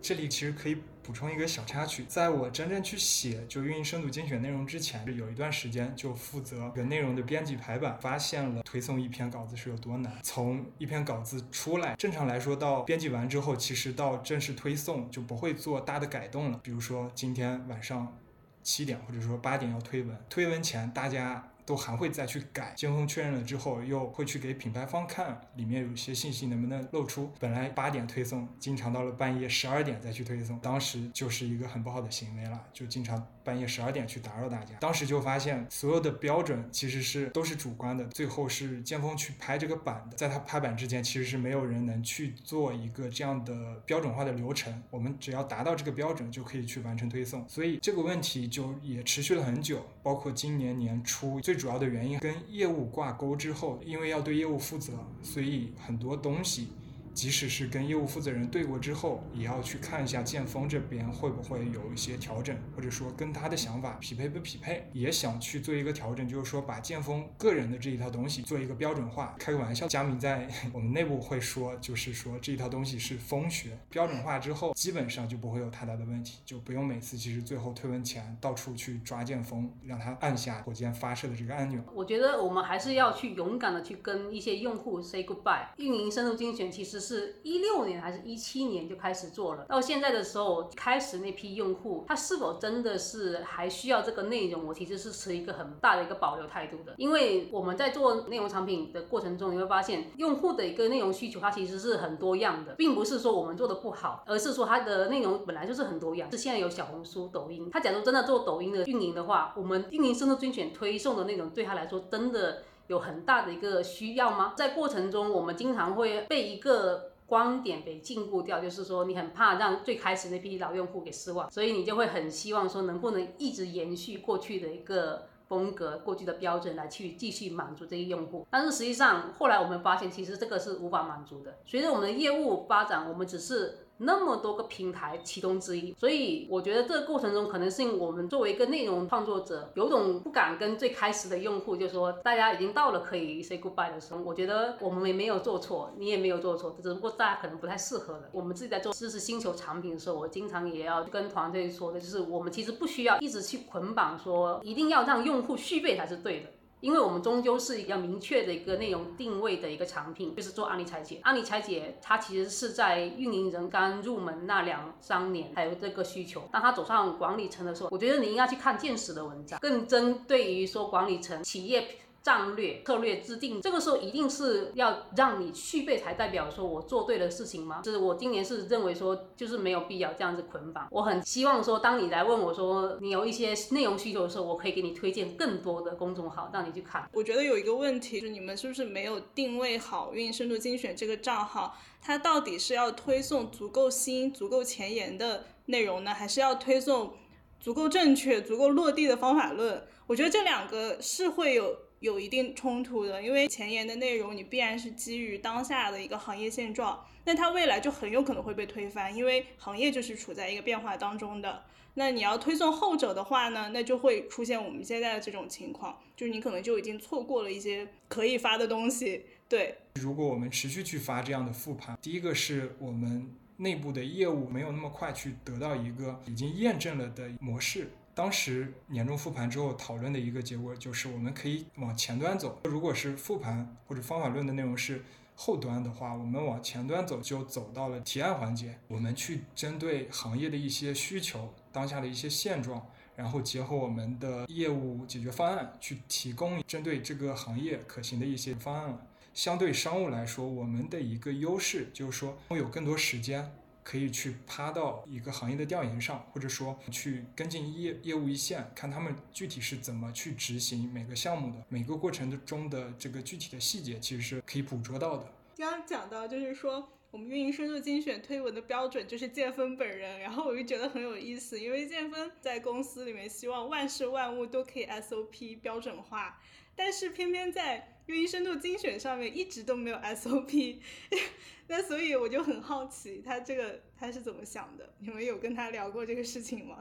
[0.06, 0.76] 这里其实可以。
[1.02, 10.12] 补充一个小插曲，在我真正去写就运营深度精选内容之前，有一段时间就负责个内容的编辑排版，发现了推送一篇稿子是有多难。
[10.24, 16.58] 从一篇稿子出来，正常来说到编辑完之后，其实到正式推送就不会做大的改动了。
[16.60, 18.18] 比如说今天晚上
[18.64, 21.52] 七点或者说八点要推文，推文前大家。
[21.66, 22.72] 都还会再去改。
[22.76, 27.30] 尖峰确认了之后，又会去给品牌方看里面有一些信息能不能露出。
[27.38, 34.76] 本来八点推送，经常到了半夜十二点再去推送，当时就是一个很不好的行为了，就经常半夜十二点去打扰大家。
[34.80, 44.82] 当时就发现所有的标准其实是都是主观的，最后是尖峰去拍这个版的，在他拍板之前，其实是没有人能去做一个这样的标准化的流程。
[44.90, 47.46] 我们只要达到这个标准，就可以去完成推送。
[47.48, 56.68] 所以这个问题就也持续了很久，包括今年年初，最主要的原因跟业务挂钩之后，因为要对业务负责，所以很多东西。
[57.16, 69.34] 即使是跟业务负责人对过之后，也要去看一下剑锋这边会不会有一些调整，或者说跟他的想法匹配不匹配，也想去做一个调整，就是说把剑锋个人的这一套东西做一个标准化。
[69.38, 81.82] 开个玩笑，佳明在 我们内部会说，就是说这一套东西是风学，标准化之后基本上就不会有太大的问题，就不用每次其实最后推文前到处去抓剑锋，让他按下火箭发射的这个按钮。
[81.94, 85.64] 我觉得我们还是要去勇敢的去跟一些用户 say goodbye。
[85.78, 87.05] 运营深度精选其实。
[87.06, 94.66] 是一六年还是一七年就开始做了，到现在的时候，开始那批用户，他是否真的是还需要这个内容？
[94.66, 106.28] 我其实是持一个很大的一个保留态度的，因为我们在做内容产品的过程中，你会发现用户的一个内容需求，它其实是很多样的，并不是说我们做的不好，而是说它的内容本来就是很多样。
[106.30, 112.64] 是现在有小红书、抖音，他假如真的做抖音的运营的话，我们运营深度精选推送的内容对他来说真的。
[112.88, 114.54] 有很大的一个需要吗？
[114.56, 128.46] 在过程中，我们经常会被一个观点给禁锢掉，就是说你很怕让最开始那批老用户给失望，所以你就会很希望说能不能一直延续过去的一个风格、过去的标准来去继续满足这些用户。
[128.50, 131.58] 但是实际上后来我们发现，其实这个是无法满足的。
[131.64, 133.78] 随着我们的业务发展，我们只是。
[133.98, 144.20] 那么多个平台其中之一，所以我觉得这个过程中可能是我们作为一个内容创作者，有种不敢跟最开始的用户就说，大家已经到了可以 say goodbye 的时候。
[144.20, 148.24] 我觉得我们也没有做错，你也没有做错，只不过大家可能不太适合了。
[148.32, 156.50] 我们自己在做知识星球产品的时候，我经常也要跟团队说的，就是我们其实不需要一直去捆绑说，一定要让用户续费才是对的。
[156.80, 161.20] 因为我们终究是一个明确的一个内容定位的一个产品，就是做案例拆解。
[161.22, 166.48] 案例拆解它其实是在运营人刚入门那两三年才有这个需求。
[166.52, 171.88] 当他走上管理层的时候，我觉得你应该去看见识的文章，更针对于说管理层企业。
[172.26, 177.80] 战略策略制定，这个时候一定是要让你续费才代表说我做对了事情吗？
[177.84, 180.88] 就是我今年是认为说，就是没有必要这样子捆绑。
[180.90, 187.08] 我很希望说，当你来问我说你有一些内容需求的时候，我可以给你推荐更多的公众号让你去看。
[187.12, 197.12] 我觉得有一个问题，就是你们是不是没有定位好运深度精选这个账号，它到底是要推送足够新、足够前沿的内容呢，还是要推送
[197.60, 199.86] 足够正确、足够落地的方法论？
[200.08, 201.85] 我觉得这两个是会有。
[202.00, 211.64] 有一定冲突的，因为前沿的内容你必然是基于当下的一个行业现状，那它未来就很有可能会被推翻，因为行业就是处在一个变化当中的。
[211.94, 219.24] 那你要推送后者的话呢，那就会出现我们现在的这种情况，就是你可能就已经错过了一些可以发的东西。
[219.48, 227.88] 对，如果我们持续去发这样的复盘，第一个是我们内部的业务没有那么快去得到一个已经验证了的模式。
[228.16, 232.58] 当时年终复盘之后讨论的一个结果就是，我们可以往前端走。
[232.64, 238.78] 如果是复盘或者方法论的内容是后端的话，我们往前端走就走到了提案环节。
[238.88, 249.06] 我们去针对行业的一些需求、当下的一些现状，然后结合我们的业务解决方案，去提供针对这个行业可行的一些方案了。
[249.34, 253.52] 相对商务来说，我们的一个优势就是说，会有更多时间。
[253.86, 265.32] 可以去趴到一个行业的调研上，或者说去跟进业业务一线，看他们具体是怎么去执行每个项目的，每个过程的中的这个具体的细节，其实是可以捕捉到的。
[265.56, 276.42] 刚刚讲到就是说，我们运营深度精选推文的标准就是建峰本人，然后我就觉得很有意思，因为建峰在公司里面希望万事万物都可以 SOP 标准化，
[276.74, 280.76] 但是偏偏在运营深度精选上面一直都没有 SOP。
[281.68, 284.88] 那所以我就很好奇，他这个他是怎么想的？
[285.00, 286.78] 你们有跟他聊过这个事情吗？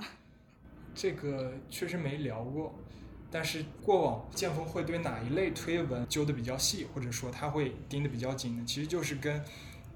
[0.94, 2.74] 这个确实没聊过，
[3.32, 8.64] 但是过往剑锋会对哪一类推文揪的比较细，或者说他会盯的比较紧呢？
[8.68, 9.44] 其实就是跟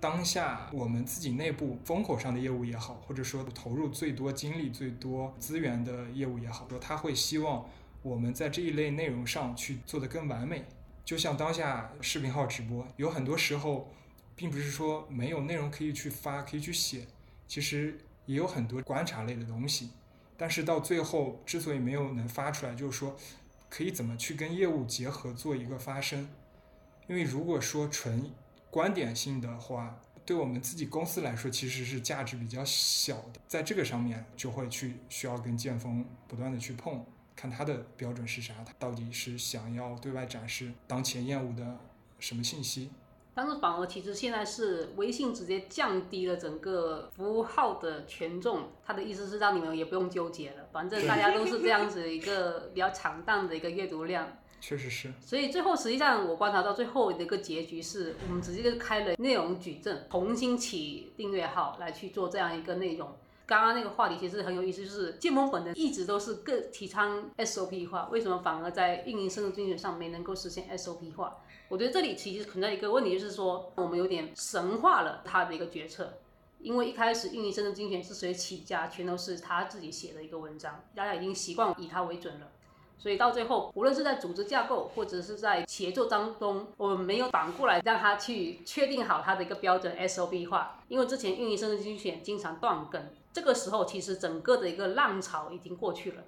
[0.01, 7.69] 当下我们自己内部风口上的业务也好，或者说投入最多精力、最多资源的业务也好，说他会希望
[8.01, 10.65] 我们在这一类内容上去做的更完美。
[11.09, 13.91] 就像当下视频号直播，有很多时候。
[14.35, 17.05] 并不是说没有内容可以去发，可以去写，
[17.45, 19.89] 其实也有很多观察类的东西，
[20.37, 23.17] 但是到最后之所以没有能发出来，就是说
[23.69, 26.29] 可以怎么去跟业务结合做一个发声。
[27.09, 28.31] 因为如果说纯
[28.71, 37.05] 观点性的话，对我们自己公司来说其实是价值比较小的，在这个上面就会去需要跟剑锋不断的去碰，
[37.39, 41.77] 看他的标准是啥，他到底是想要对外展示当前业务的
[42.19, 42.91] 什么信息。
[43.33, 54.37] 但是反而其实现在是微信直接降低了整个服务号的权重，他的意思是让你们也不用纠结了，反正大家都是这样子一个比较惨淡的一个阅读量。
[54.59, 55.13] 确实是。
[55.21, 63.15] 所以最后实际上我观察到最后的一个结局是我们直接就开了内容矩阵，重新起订阅号来去做这样一个内容。
[63.49, 71.37] 刚刚那个话题其实很有意思，就是建盟本人一直都是更提倡 SOP 化，为什么反而在运营深度精选上没能够实现 SOP 化？
[71.67, 76.19] 我觉得这里其实存在一个问题，就是说我们有点神化了他的一个决策，
[76.59, 82.51] 因为一开始运营深度精选之所以起家，全都是他自己写的一个文章，大家已经习惯以他为准了，
[82.99, 96.23] 所以到最后，无论是在组织架构或者是在协作当中，我们没有反过来让他去确定好他的一个标准 SOP 化，因为之前运营深度精选经常断更，这个时候其实整个的一个浪潮已经过去了。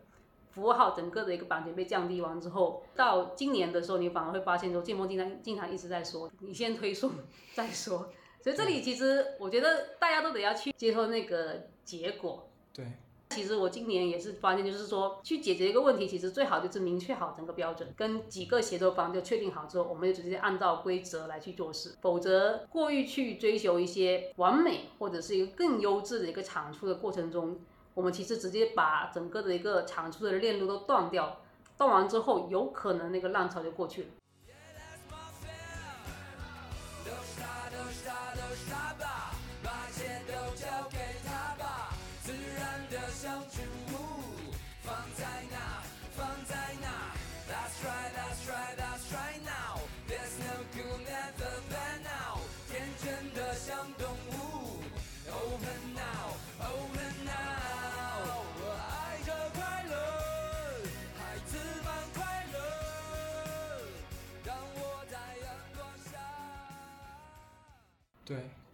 [0.52, 7.12] 服务号整个的一个版权被降低完之后，到今年的时候，你反而会发现说，建峰经常经常一直在说，你先推送
[7.54, 8.12] 再说。
[8.44, 12.50] 所以这里其实我觉得大家都得要去接受那个结果。
[12.74, 12.86] 对。
[13.32, 21.96] 其实我今年也是发现，就是说去解决一个问题，其实最好就是明确好整个标准，跟几个协作方就确定好之后，我们就直接按照规则来去做事。
[22.02, 27.58] 否则过于去追求一些完美或者是一个更优质的一个产出的过程中。
[27.94, 31.42] 我们其实直接把整个的一个产出的链路都断掉，
[31.78, 34.08] 断完之后，有可能那个浪潮就过去了。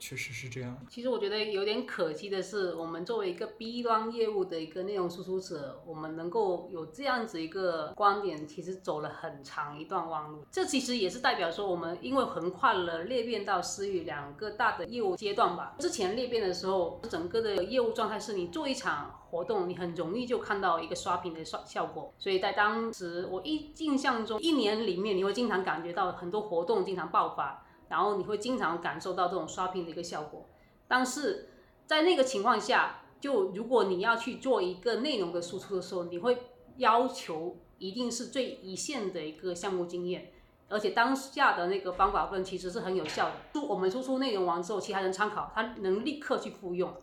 [0.08, 0.78] 确实是这样。
[0.88, 10.46] 其实我觉得有点可惜的是，我们作为一个 B 端业务的一个内容输出者，我们能够有这样子一个观点，其实走了很长一段弯路。
[10.50, 15.76] 这其实也是代表说，我们因为横跨了裂变到私域两个大的业务阶段吧。
[15.78, 22.14] 之前裂变的时候，整个的业务状态是你做一场活动，你很容易就看到一个刷屏的效效果。
[22.18, 27.66] 所以在当时，我一印象中，一年里面你会经常感觉到很多活动经常爆发。
[27.90, 30.46] 然后你会经常感受到这种刷屏的一个效果，
[30.88, 31.50] 但是
[31.86, 36.38] 在那个情况下，就如果你要去做一个内容的输出的时候，你会
[36.78, 40.32] 要求一定是最一线的一个项目经验，
[40.70, 43.36] 而且当下的那个方法论其实是很有效的。
[43.54, 46.94] 就我们输出内容完之后，其他人参考，他能立刻去复用，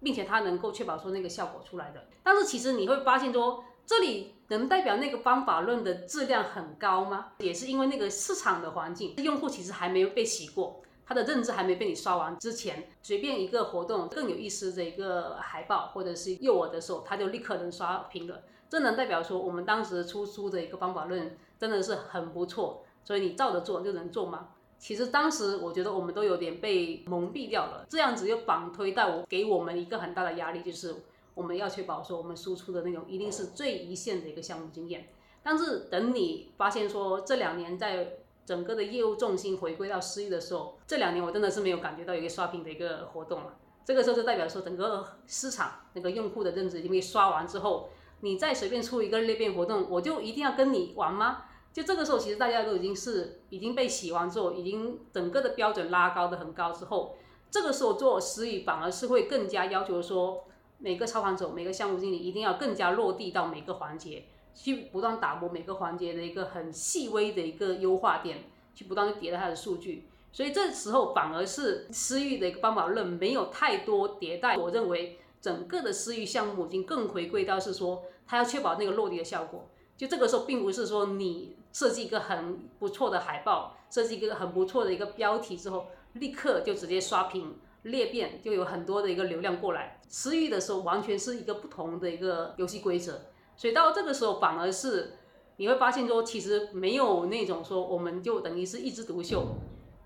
[0.00, 2.06] 并且他能够确保说那个效果出来的。
[2.22, 3.64] 但是其实你会发现说。
[3.86, 7.32] 这里能代表那个方法论的质量很高吗？
[7.38, 18.42] 也是因为那个市场的环境，用户其实还没有被洗过，他的认知还没被你刷完之前，随便一个活动更有意思的一个海报或者是诱饵的时候，他就立刻能刷屏了。
[18.70, 24.48] 这能代表说我们当时出书的一个方法论真的是很不错，所以你照着做就能做吗？
[24.78, 30.94] 其实当时我觉得我们都有点被蒙蔽掉了，这样子又反推到我给我们一个很大的压力，就是。
[31.34, 35.08] 我们要确保说，我们输出的内容一定是最一线的一个项目经验。
[35.42, 43.56] 但是等你发现说，这两年在整个的业务重心回归到私域的时候，这两年我真的是没有感觉到一个刷屏的一个活动了。
[43.84, 51.44] 这个时候就代表说，整个市场那个用户的认知已经被刷完之后，你再随便出一个裂变活动，我就一定要跟你玩吗？
[51.72, 57.16] 就这个时候，其实大家都已经是已经被洗完之后，已经整个的标准拉高的很高之后，
[57.50, 60.44] 这个时候做私域反而是会更加要求说。
[60.78, 68.44] 每个操盘手、每个项目经理一定要更加落地到每个环节，去不断打磨每个环节的一个很细微的一个优化点，
[68.74, 70.06] 去不断迭代它的数据。
[70.32, 74.56] 所以这时候反而是私域的一个方法论没有太多迭代。
[74.56, 79.68] 我认为整个的私域项目已经更回归到是说，它要确保那个落地的效果。
[79.96, 87.56] 就这个时候，并不是说你设计一个很不错的海报，设计一个很不错的一个标题之后，立刻就直接刷屏。
[87.84, 93.20] 裂变就有很多的一个流量过来，私域的时候完全是一个不同的一个游戏规则，
[93.56, 95.12] 所以到这个时候反而是
[95.56, 99.46] 你会发现说，其实没有那种说我们就等于是一枝独秀，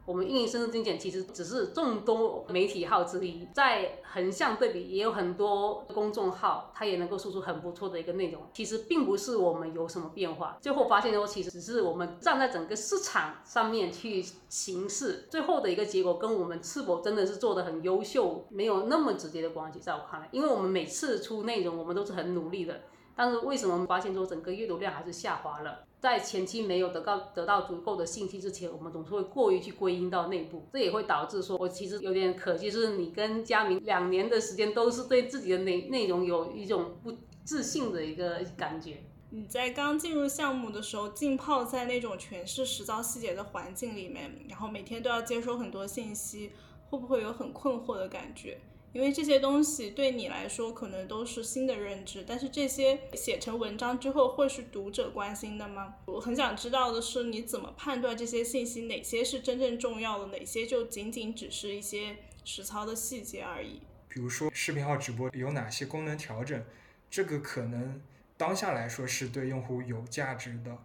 [0.09, 8.41] 我们运营深圳精简其实只是众多媒体号之一，在横向对比，也有很多公众号，它也能够输出很不错的一个内容。
[8.55, 19.79] 其实并不是我们有什么变化，最后发现说，其实只是我们站在整个市场上面去行事，最后的一个结果跟我们是否真的是做的很优秀，没有那么直接的关系。
[19.79, 22.81] 在我看来，因为我们每次出内容，我们都是很努力的。
[23.19, 25.85] 但是为什么发现说整个阅读量还是下滑了？
[25.99, 37.12] 在前期没有得到得到足够的信息之前，我们总是会过于去归因到内部，这也会导致说，我其实有点可惜，是你跟佳明两年的时间都是对自己的内内容有一种不
[37.43, 38.99] 自信的一个感觉。
[39.31, 46.53] 你在刚进入项目的时候，浸泡在那种全是实操细节的环境里面，然后每天都要接收很多信息，
[46.89, 48.61] 会不会有很困惑的感觉？
[48.93, 55.97] 因为这些东西对你来说可能都是新的认知，但是这些写成文章之后会是读者关心的吗？
[56.07, 63.80] 我很想知道的是，你怎么判断这些信息哪些是真正重要的，哪些就仅仅只是一些实操的细节而已？
[64.09, 66.64] 比如说视频号直播有哪些功能调整，
[67.11, 68.01] 这个可能
[68.36, 70.78] 当下来说是对用户有价值的。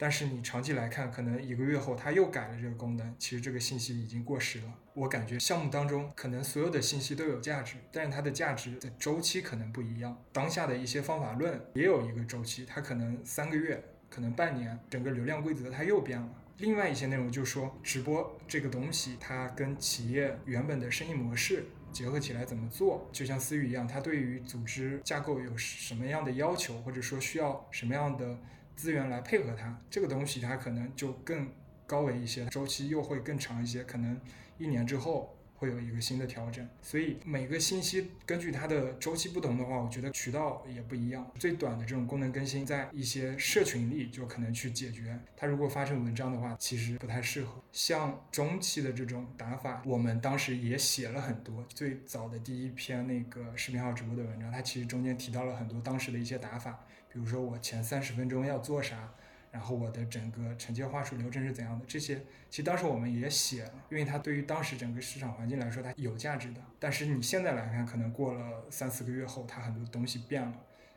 [0.00, 4.72] 但是你长期来看，可能一个月后他又改了这个功能，其实这个信息已经过时了。
[4.94, 10.16] 我感觉项目当中可能所有的信息都有价值，但是它的价值的周期可能不一样。
[10.32, 16.28] 当下的一些方法论也有一个周期，它可能三个月，可能半年，整个流量规则它又变了。
[16.58, 23.08] 另外一些内容就是说，直播这个东西，它跟企业原本的生意模式结合起来怎么做？
[23.12, 28.38] 就像思域一样，它对于组织架构有什么样的要求，或者说需要什么样的？
[28.78, 31.50] 资源来配合它，这个东西它可能就更
[31.84, 34.18] 高维一些，周期又会更长一些，可能
[34.56, 36.64] 一年之后会有一个新的调整。
[36.80, 41.28] 所以每个信息根据它的周期不同的话，我觉得渠道也不一样。
[41.40, 45.18] 最短的这种功能更新，在一些社群里就可能去解决。
[45.36, 47.60] 它如果发成文章的话，其实不太适合。
[47.72, 51.66] 像中期的这种打法，我们当时也写了很多。
[51.68, 56.84] 最早的第一篇那个视频号直播的文章，它其实中间提到了很多当时的一些打法。
[57.18, 59.12] 比如说我前三十分钟要做啥，
[59.50, 62.14] 然后我的整个承接话术流程是怎样的，这些
[62.48, 66.60] 其实当时我们也写了，因为它对于当时整个市场环境来说它有价值的。
[66.78, 70.54] 但是你现在来看，可能过了三四个月后，它很多东西变了，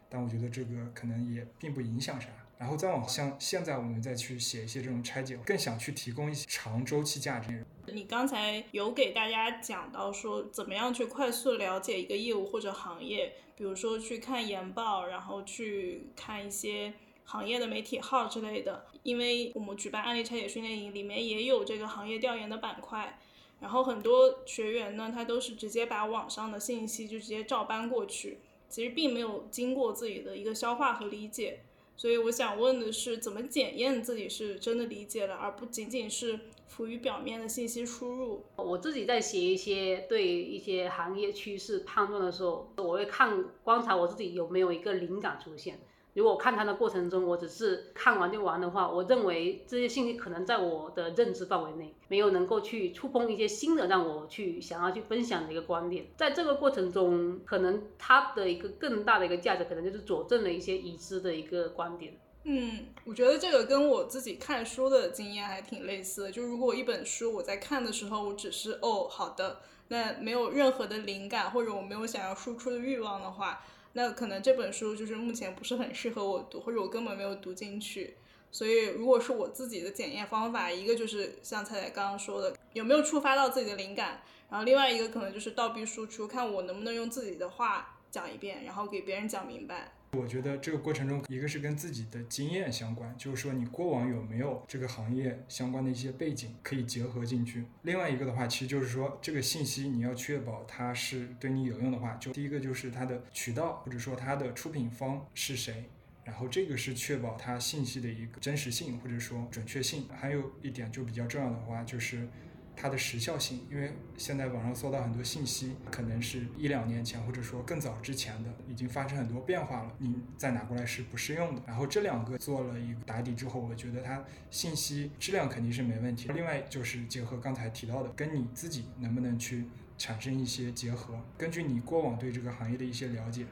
[0.07, 2.27] 但我觉得这个可能也并不影响啥。
[2.61, 7.65] 然后再往像现在我们再去写一些这种拆解，更想去提供一些长周期价值。
[7.87, 13.33] 你刚才有给大家讲到说，怎么样去快速了解一个业务或者行业。
[13.57, 16.93] 比如说去看研报，然后去看一些
[17.23, 23.17] 行业的媒体号之类的，因为我们举办案例拆解训练营，里面也有这个行业调研的板块。
[23.59, 28.37] 然后很多学员呢，他都是直接把网上的信息就直接照搬过去，
[28.69, 31.61] 其实并没有经过自己的一个消化和理解。
[31.95, 36.39] 所以我想问的是，怎么检验自己是真的理解了，而不仅仅是。
[36.71, 45.81] 浮于表面的信息输入，我自己在写一些对一些行业趋势判断的时候，我会看观察我自己有没有一个灵感出现。
[46.13, 56.07] 如果看它的过程中，我只是看完就完的话，我认为这些信息可能在我的认知范围内，没有能够去触碰一些新的让我去想要去分享的一个观点。
[56.17, 62.19] 在这个过程中，可能它的一个更大的一个价值，可能就是佐证了一些已知的一个观点。
[62.43, 66.31] 嗯，我觉得这个跟我自己看书的经验还挺类似的。
[66.31, 69.59] 就如果一本书我在看的时候，我只是哦好的，
[69.89, 78.15] 那没有任何的灵感或者我没有想要输出的欲望的话，那可能这本书就是目前不是很适合我读，或者我根本没有读进去。
[78.51, 89.93] 所以如果是我自己的检验方法，一个就是像菜菜刚刚说的，有没有触发到自己的灵感，然后另外一个可能就是倒逼输出，看我能不能用自己的话讲一遍，然后给别人讲明白。
[90.17, 97.63] 我觉得这个过程中，一个是跟自己的经验相关，就是说你过往有没有这个行业相关的一些背景可以结合进去。
[97.83, 105.85] 另外一个的话，其实就是说这个信息你要确保它是对你有用的话，就第一个就是它的渠道或者说它的出品方是谁，
[106.25, 110.05] 然后这个是确保它信息的一个真实性或者说准确性。
[110.13, 112.27] 还有一点就比较重要的话就是。
[112.75, 121.61] 它的时效性，因为现在网上搜到很多信息，可能是一两年前或者说更早之前的，已经发生很多变化了，你再拿过来是不适用的。
[121.67, 126.29] 然后这两个做了一个打底之后，我觉得它信息质量肯定是没问题。
[126.33, 129.65] 另外就是结合刚才提到的，跟你自己能不能去
[129.97, 133.45] 产生一些结合，根据你过往对这个行业的一些了解。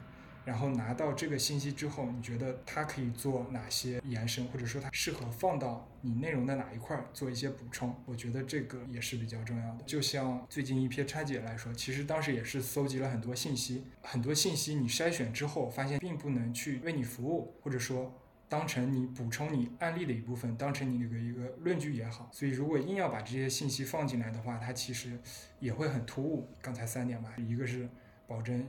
[0.44, 7.94] 然后拿到这个信息之后，你觉得它可以做哪些延伸，或者说它适合放到你内容的哪一块做一些补充？
[8.06, 9.84] 我觉得这个也是比较重要的。
[9.84, 18.12] 就像最近一篇拆解来说，其实当时也是搜集了很多信息，很多信息你筛选之后发现并不能去为你服务，或者说
[18.48, 22.28] 当成你补充你案例的一部分，当成你那个一个论据也好。
[22.32, 25.20] 所以如果硬要把这些信息放进来的话，它其实
[25.60, 26.48] 也会很突兀。
[26.60, 27.88] 刚才三点吧，一个是
[28.26, 28.66] 保证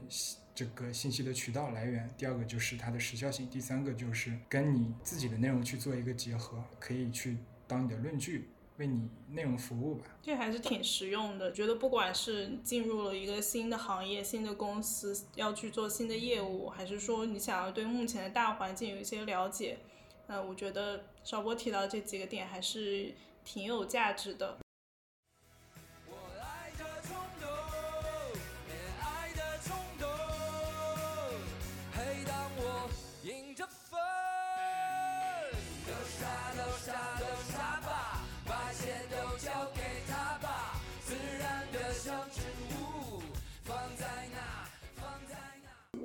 [0.54, 8.48] 这个信息的渠道来源，第二个就是它的时效性，第三个就是跟你自己的内容去做一个结合，可以去当你的论据。
[8.78, 11.52] 为你内容服务吧，这还是挺实用的。
[11.52, 19.78] 觉得不管是进入了一个新的行业、新的公司，要去做新的业务，还是说你想要对目前的大环境有一些了解，
[20.26, 24.58] 呃，我觉得邵波提到这几个点还是挺有价值的。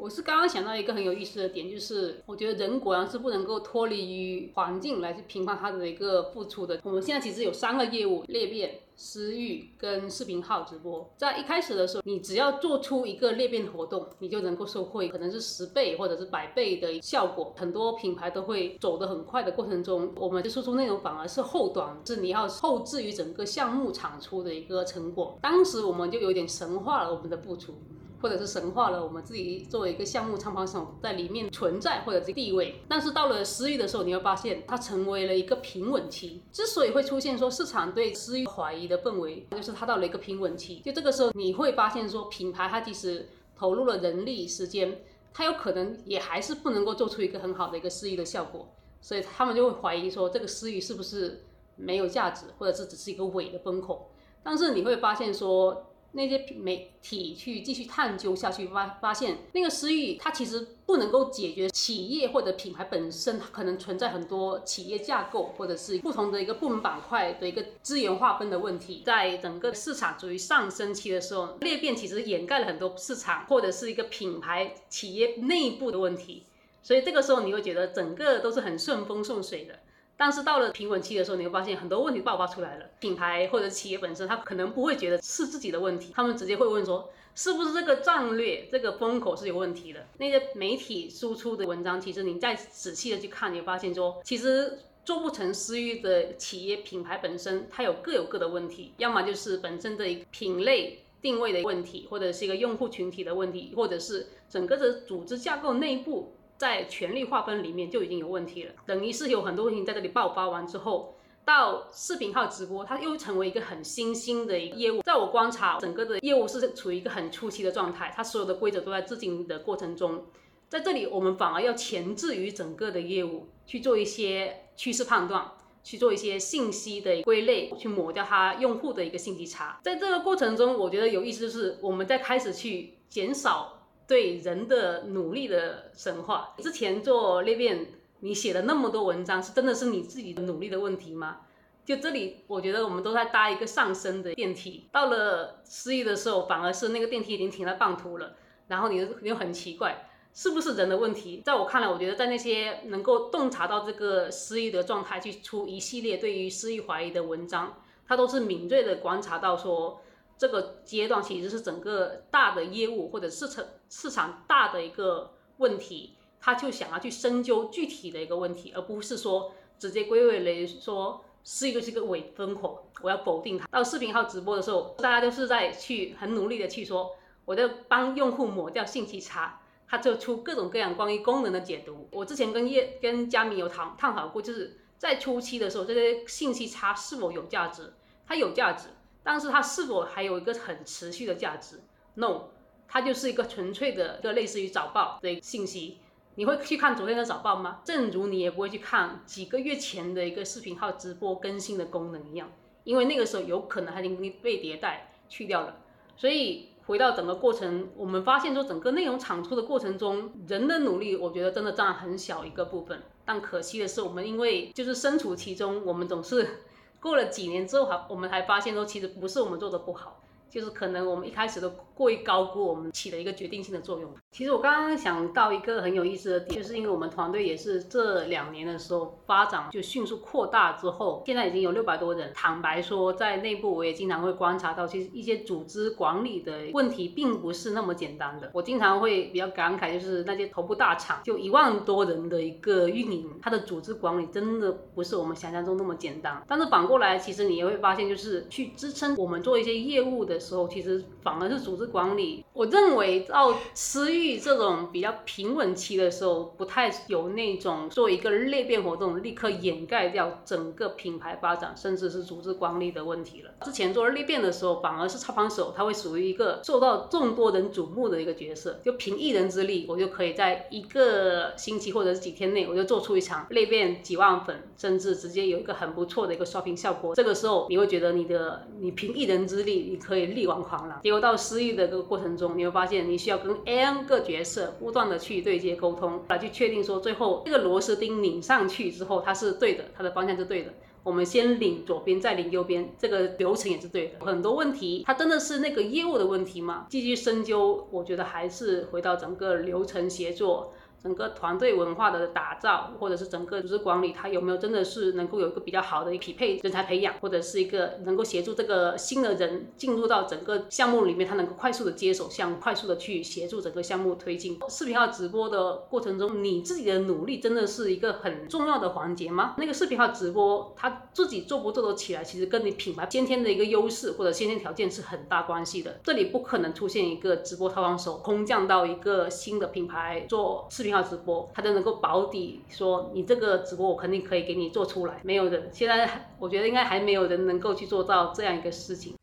[0.08, 6.80] 我是刚刚想到一个很有意思的点，就是我觉得人果然是不能够脱离于环境来去评判他的一个付出的。
[6.84, 11.10] 我们现在其实有三个业务：裂变、私域跟视频号直播。
[11.18, 17.54] 在一开始的时候，你只要做出一个裂变活动，你就能够收获可能是十倍或者是百倍的效果。
[17.58, 25.38] 很多品牌都会走得很快的过程中，我们的输出内容反而是后端，是你要后置于整个项目产出的一个成果。
[25.42, 27.74] 当时我们就有点神化了我们的付出。
[28.22, 36.42] 或者是神化了我们自己作为一个项目参方手在里面存在或者是地位，但是到了私域的时候，你会发现它成为了一个平稳期。
[36.52, 40.80] 之所以会出现说市场对私域怀疑的氛围，就是它到了一个平稳期。
[40.80, 45.02] 就这个时候，你会发现说品牌它即使投入了人力时间，
[45.34, 48.68] 它有可能也还是不能够做出一个很好的一个私域的效果，
[49.00, 51.44] 所以他们就会怀疑说这个私域是不是
[51.76, 54.10] 没有价值，或者是只是一个伪的风口。
[54.42, 55.84] 但是你会发现说。
[56.18, 69.04] 那些媒体去继续探究下去，发发现那个私域它其实不能够解决企业或者品牌本身可能存在很多企业架构或者是不同的一个部门板块的一个资源划分的问题。
[69.06, 76.48] 在整个市场处于上升期的时候，裂变其实掩盖了很多市场或者是一个品牌企业内部的问题，
[76.82, 79.80] 所以这个时候你会觉得整个都是很顺风顺水的。
[80.18, 82.86] 但是到了平稳期的时候，你会发现很多问题爆发出来了。
[83.00, 90.08] 品牌或者企业本身，他可能不会觉得是自己的问题，他们直接会问说，是不是这个战略、这个风口是有问题的？
[90.18, 106.34] 那些媒体输出的文章，其实你再仔细的去看，你会发现说，其实做不成私域的企业品牌本身，它有各有各的问题，要么就是本身的一品类定位的问题，或者是一个用户群体的问题，或者是整个的组织架构内部。
[106.58, 115.02] 在权力划分里面就已经有问题了，等于是有很多问题在这里爆发完之后，到视频号直播，它又成为一个很新兴的一个业务。
[115.04, 120.26] 在我观察，整个的业务是处于一个很初期的状态，它所有的规则都在制定的过程中。
[120.68, 125.52] 在这里，我们反而要前置于整个的业务去做一些趋势判断，
[125.84, 129.80] 去做一些信息的归类，去抹掉它用户的一个信息差。
[129.84, 133.76] 在这个过程中，我觉得有意思就是我们在开始去减少。
[134.08, 136.56] 对人的努力的神话。
[136.60, 137.88] 之前做裂变，
[138.22, 141.42] 你写了那么多文章，是真的是你自己的努力的问题吗？
[141.84, 144.88] 就这里，我觉得我们都在搭一个上升的电梯。
[144.92, 148.36] 到了失意的时候，反而是那个电梯已经停在半途了。
[148.68, 151.42] 然后你又很奇怪，是不是人的问题？
[151.46, 160.02] 在我看来，我觉得在那些能够洞察到这个失意的状态，去出一系列对于失意怀疑的文章，他都是敏锐的观察到说。
[160.38, 173.66] 这个阶段其实是整个大的业务或者市场市场大的一个问题，他就想要去深究具体的一个问题，而不是说直接归为了说是一个是一个伪风口，我要否定它。
[173.68, 177.16] 到视频号直播的时候，大家都是在去很努力的去说，
[177.46, 182.08] 我在帮用户抹掉信息差，他就出各种各样关于功能的解读。
[182.12, 187.94] 我之前跟叶跟佳明有谈探讨过，就是在初期的时候，这些信息差是否有价值？
[188.28, 188.90] 它有价值。
[189.28, 191.82] 但是它是否还有一个很持续的价值
[192.14, 192.44] ？No，
[192.88, 195.98] 它就是一个纯粹的一个类似于早报的信息。
[196.36, 197.82] 你会去看昨天的早报吗？
[197.84, 202.50] 正如你也不会去看几个月前的一个视频号直播更新的功能一样，
[202.86, 205.76] 因为那个时候有可能它已经被迭代去掉了。
[206.16, 213.04] 所以回到整个过程，我们发现说整个内容产出的过程中，人的努力我觉得真的占很小一个部分。
[213.26, 216.62] 但可惜的是，我们因为就是身处其中，我们总是。
[217.00, 224.14] 过了几年之后，还我们还发现说，其实不是我们做的不好，就是可能我们一开始都过于高估我们起的一个决定性的作用。
[224.32, 232.32] 其实我刚刚想到一个很有意思的点，就是因为我们团队也是这两年的时候发展就迅速扩大之后，现在已经有六百多人。
[232.34, 238.52] 坦白说，在内部我也经常会观察到，其实一些组织管理的问题并不是那么简单的。
[238.54, 246.44] 我经常会比较感慨，就是那些头部大厂，就一万多人的一个运营，它的组织管理真的不是我们想象中那么简单。
[246.48, 252.44] 但是反过来，其实你也会发现，就是去支撑我们做一些业务的时候，其实反而是组织管理。
[252.54, 263.52] 我认为到私域这种比较平稳期的时候，不太有那种做一个裂变活动，立刻掩盖掉整个品牌发展，甚至是组织管理的问题了。
[263.62, 277.14] 之前做裂变的时候，反而是操盘手，他会属于一个受到众多人瞩目的一个角色，就凭一人之力，我就可以在一个星期或者是几天内，我就做出一场裂变几万粉，甚至直接有一个很不错的一个刷屏效果。
[277.16, 281.00] 这个时候，你会觉得你的你凭一人之力，你可以力挽狂澜。
[281.04, 290.74] 结果到私域的这个过程中，你会发现，你需要跟 N 个角色不断的去对接沟通，来去确定说，最后这个螺丝钉拧上去之后，它是对的，它的方向是对的。
[291.04, 294.26] 我们先拧左边，再拧右边，这个流程也是对的。
[294.26, 296.86] 很多问题，它真的是那个业务的问题吗？
[296.90, 300.74] 继续深究，我觉得还是回到整个流程协作。
[301.08, 314.60] 整个团队文化的打造，或者是整个组织管理，它有没有真的是能够有一个比较好的匹配人才培养，或者是一个能够协助这个新的人进入到整个项目里面，他能够快速的接手项，快速的去协助整个项目推进。
[314.68, 319.56] 视频号直播的过程中，你自己的努力真的是一个很重要的环节吗？
[319.58, 326.02] 那个视频号直播，他自己做不做得起来，其实跟你品牌先天的一个优势或者先天条件是很大关系的。
[326.04, 330.97] 这里不可能出现一个直播套房手空降到一个新的品牌做视频号。
[331.02, 339.17] 直播，他都能够保底说你这个直播我肯定可以给你做出来，没有人，现在我觉得应该还没有人能够去做到这样一个事情。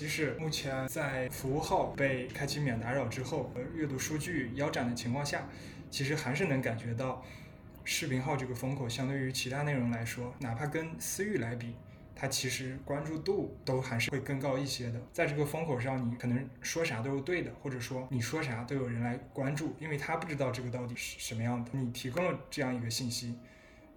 [0.00, 5.46] 即使目前在服务号被开启免打扰之后，阅读数据腰斩的情况下，
[5.90, 7.22] 其实还是能感觉到
[7.84, 11.74] 视频号这个风口相对于其他内容来说，哪怕跟私域来比，
[12.16, 14.98] 它其实关注度都还是会更高一些的。
[15.12, 21.72] 在这个风口上，你可能说啥都是对的，或者说你说啥都有人来关注，因为他不知道这个到底是什么样的。
[21.74, 23.34] 你提供了这样一个信息，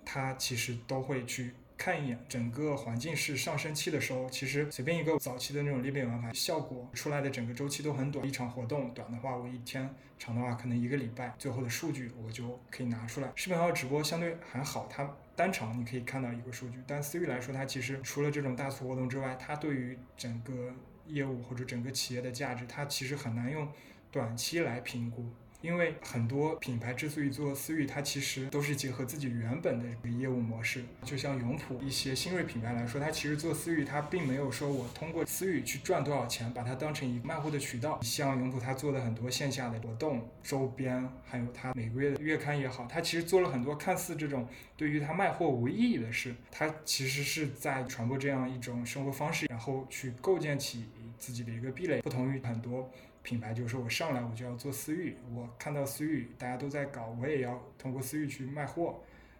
[0.03, 1.53] 他其实都会去。
[1.83, 8.25] 看一眼整个环境是上升期的时候，其实随便一个早期的那种裂变玩法，效果出来的整个周期都很短。
[8.25, 9.85] 一场活动短的话，我一天；
[10.17, 11.35] 长的话，可能一个礼拜。
[11.37, 13.29] 最后的数据我就可以拿出来。
[13.35, 20.73] 视频号直播相对还好，它单场你可以看到一个数据，但私域来说，它其实除了这种大促活动之外，它对于整个
[21.07, 23.67] 业务或者整个企业的价值，它其实很难用
[24.09, 25.29] 短期来评估。
[25.63, 30.83] 因为很多品牌之所以做私域，它其实都是结合自己原本的这个业务模式。
[31.05, 37.97] 就像永璞一些新锐品牌来说，它其实做私域，它并没有说我通过私域去赚多少钱，把它当成一个卖货的渠道。
[38.01, 44.45] 像永璞它做的很多线下的活动、周边，还有它每个月的月刊也好，它其实做了很多看似这种
[44.75, 52.91] 对于它卖货无意义的事，它其实是在传播这样一种生活方式，然后去构建起自己的一个壁垒，不同于很多。
[53.23, 58.99] 品牌就是说我上来我就要做私域，我看到私域大家都在搞，我也要通过私域去卖货，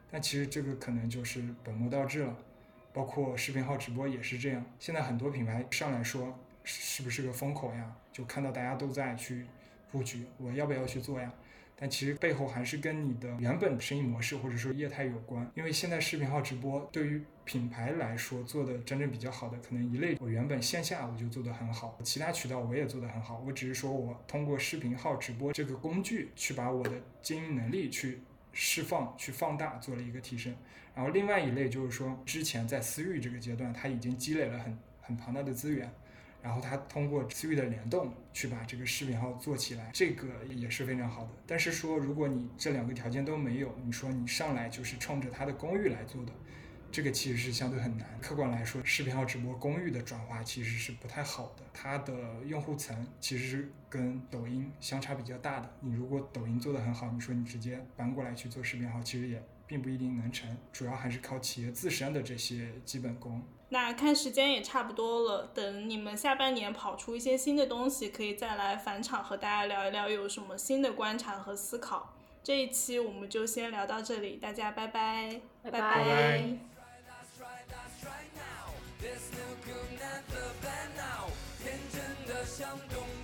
[0.10, 2.36] 但其实这个可能就是本末倒置了。
[2.94, 7.94] 包括视频号直播也是这样，现在很多品牌上来说是不是个风口呀？
[8.12, 9.46] 就看到大家都在去
[9.92, 11.34] 布局，我要不要去做呀？
[11.84, 28.22] 但其实背后还是跟你的原本生意模式或者说业态有关，因为现在视频号直播对于品牌来说做的真正比较好的可能一类，我原本线下我就做得很好，其他渠道我也做得很好，我只是说我通过视频号直播这个工具去把我的经营能力去
[28.54, 30.56] 释放、去放大，做了一个提升。
[30.96, 35.92] 然后另外一类就是说之前在私域这个阶段，他已经积累了很很庞大的资源。
[36.44, 41.30] 然后他通过私域的联动去把这个视频号做起来，这个也是非常好的。
[41.48, 46.34] 但是说，如果你这两个条件都没有，你说你上来就是冲着他的公寓来做的，
[46.92, 48.06] 这个其实是相对很难。
[48.22, 52.14] 客观来说，视频号直播公寓的转化其实是不太好的，它的
[52.46, 55.74] 用户层其实是跟抖音相差比较大的。
[55.80, 63.42] 你如果抖音做得很好，你说你直接搬过来去做视频号，其实也并不一定能成，主要还是靠企业自身的这些基本功。
[63.74, 72.14] 那看时间也差不多了，等你们下半年跑出一些新的东西，可以再来返场和大家聊一聊有什么新的观察和思考。
[72.44, 75.80] 这一期我们就先聊到这里，大家拜拜，拜拜。
[75.80, 76.44] 拜拜
[79.02, 79.32] This
[80.96, 81.26] now,
[81.66, 83.23] Hinton the